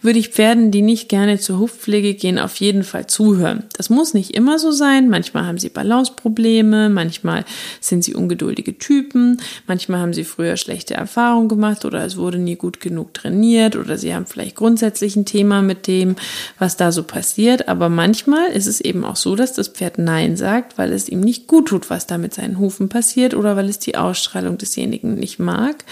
würde 0.04 0.20
ich 0.20 0.30
Pferden, 0.30 0.70
die 0.70 0.84
nicht 0.84 1.10
gerne 1.10 1.40
zur 1.40 1.58
Hufpflege 1.58 2.14
gehen, 2.14 2.38
auf 2.38 2.56
jeden 2.58 2.84
Fall 2.84 3.08
zuhören. 3.08 3.64
Das 3.76 3.90
muss 3.90 4.14
nicht 4.14 4.36
immer 4.36 4.60
so 4.60 4.72
sein. 4.72 5.10
Manchmal 5.10 5.48
haben 5.48 5.58
sie 5.58 5.70
Balanceprobleme, 5.70 6.90
manchmal 6.90 7.46
sind 7.82 8.04
sie 8.04 8.14
ungeduldige 8.14 8.78
Typen, 8.78 9.42
manchmal 9.66 10.02
haben 10.02 10.14
sie 10.14 10.24
früher 10.24 10.56
schlechte 10.56 10.94
Erfahrungen 10.94 11.50
gemacht 11.50 11.84
oder 11.84 12.06
es 12.06 12.16
wurde 12.16 12.38
nie 12.38 12.58
gut 12.58 12.80
genug 12.80 13.16
trainiert 13.16 13.76
oder 13.76 13.98
sie 13.98 14.14
haben 14.14 14.28
vielleicht 14.28 14.56
grundsätzlich 14.56 15.16
ein 15.16 15.26
Thema 15.26 15.64
mit 15.64 15.88
dem, 15.88 16.16
was 16.60 16.78
da 16.78 16.92
so 16.92 17.02
passiert. 17.02 17.68
Aber 17.68 17.90
manchmal 17.90 18.52
ist 18.52 18.68
es 18.68 18.82
eben 18.82 19.04
auch 19.04 19.16
so, 19.16 19.36
dass 19.36 19.54
das 19.54 19.70
Pferd 19.70 19.98
Nein 19.98 20.38
sagt, 20.38 20.78
weil 20.78 20.94
es 20.94 21.10
ihm 21.10 21.22
nicht 21.22 21.48
gut 21.48 21.70
tut, 21.70 21.90
was 21.90 22.06
da 22.06 22.20
mit 22.20 22.36
seinen 22.36 22.60
Hufen 22.60 22.88
passiert 22.88 23.34
oder 23.34 23.56
weil 23.56 23.68
es 23.68 23.80
die 23.80 23.98
Ausstrahlung 23.98 24.60
desjenigen 24.60 25.16
nicht 25.16 25.40
mag. 25.40 25.84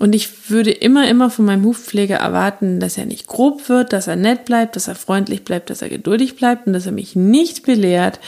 Und 0.00 0.12
ich 0.12 0.50
würde 0.50 0.72
immer, 0.72 1.08
immer 1.08 1.30
von 1.30 1.44
meinem 1.44 1.64
Hufpfleger 1.64 2.16
erwarten, 2.16 2.80
dass 2.80 2.98
er 2.98 3.06
nicht 3.06 3.28
grob 3.28 3.68
wird, 3.68 3.92
dass 3.92 4.08
er 4.08 4.16
nett 4.16 4.44
bleibt, 4.44 4.74
dass 4.74 4.88
er 4.88 4.96
freundlich 4.96 5.44
bleibt, 5.44 5.70
dass 5.70 5.82
er 5.82 5.88
geduldig 5.88 6.34
bleibt 6.34 6.66
und 6.66 6.72
dass 6.72 6.86
er 6.86 6.92
mich 6.92 7.14
nicht 7.14 7.64
belehrt, 7.64 8.18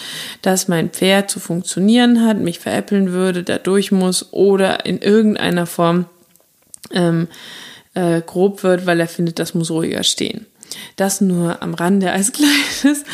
dass 0.42 0.68
mein 0.68 0.90
Pferd 0.90 1.29
zu 1.29 1.40
funktionieren 1.40 2.24
hat, 2.24 2.38
mich 2.38 2.61
veräppeln 2.61 3.11
würde, 3.11 3.42
da 3.42 3.59
durch 3.59 3.90
muss 3.90 4.33
oder 4.33 4.87
in 4.87 4.98
irgendeiner 4.98 5.66
Form 5.66 6.07
ähm, 6.92 7.26
äh, 7.94 8.20
grob 8.20 8.62
wird, 8.62 8.87
weil 8.87 9.00
er 9.00 9.09
findet, 9.09 9.40
das 9.40 9.55
muss 9.55 9.70
ruhiger 9.70 10.05
stehen. 10.05 10.46
Das 10.96 11.20
nur 11.20 11.62
am 11.62 11.74
Rande 11.74 12.12
als 12.12 12.32
kleines 12.32 13.04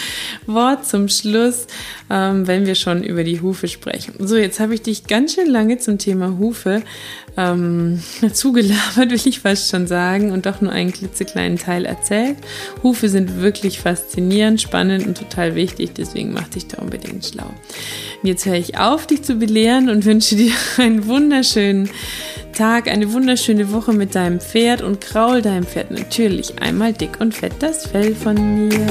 Wort 0.46 0.86
zum 0.86 1.08
Schluss, 1.08 1.66
ähm, 2.10 2.46
wenn 2.46 2.66
wir 2.66 2.74
schon 2.74 3.02
über 3.02 3.24
die 3.24 3.40
Hufe 3.40 3.68
sprechen. 3.68 4.14
So, 4.18 4.36
jetzt 4.36 4.60
habe 4.60 4.74
ich 4.74 4.82
dich 4.82 5.06
ganz 5.06 5.34
schön 5.34 5.48
lange 5.48 5.78
zum 5.78 5.98
Thema 5.98 6.38
Hufe 6.38 6.82
ähm, 7.36 8.02
zugelabert, 8.32 9.10
will 9.10 9.20
ich 9.24 9.40
fast 9.40 9.70
schon 9.70 9.86
sagen, 9.86 10.32
und 10.32 10.46
doch 10.46 10.60
nur 10.60 10.72
einen 10.72 10.92
klitzekleinen 10.92 11.58
Teil 11.58 11.84
erzählt. 11.84 12.36
Hufe 12.82 13.08
sind 13.08 13.40
wirklich 13.40 13.80
faszinierend, 13.80 14.60
spannend 14.60 15.06
und 15.06 15.18
total 15.18 15.54
wichtig, 15.54 15.90
deswegen 15.96 16.32
mach 16.32 16.48
dich 16.48 16.66
da 16.66 16.82
unbedingt 16.82 17.24
schlau. 17.24 17.52
Jetzt 18.24 18.46
höre 18.46 18.54
ich 18.54 18.78
auf, 18.78 19.08
dich 19.08 19.22
zu 19.22 19.34
belehren 19.34 19.88
und 19.88 20.04
wünsche 20.04 20.36
dir 20.36 20.52
einen 20.78 21.06
wunderschönen 21.06 21.90
Tag, 22.52 22.88
eine 22.88 23.12
wunderschöne 23.12 23.72
Woche 23.72 23.92
mit 23.92 24.14
deinem 24.14 24.40
Pferd 24.40 24.82
und 24.82 25.00
kraul 25.00 25.42
deinem 25.42 25.64
Pferd 25.64 25.90
natürlich 25.90 26.60
einmal 26.60 26.92
dick 26.92 27.20
und 27.20 27.34
fett 27.34 27.54
das 27.58 27.86
Fell 27.86 28.14
von 28.14 28.68
mir. 28.68 28.86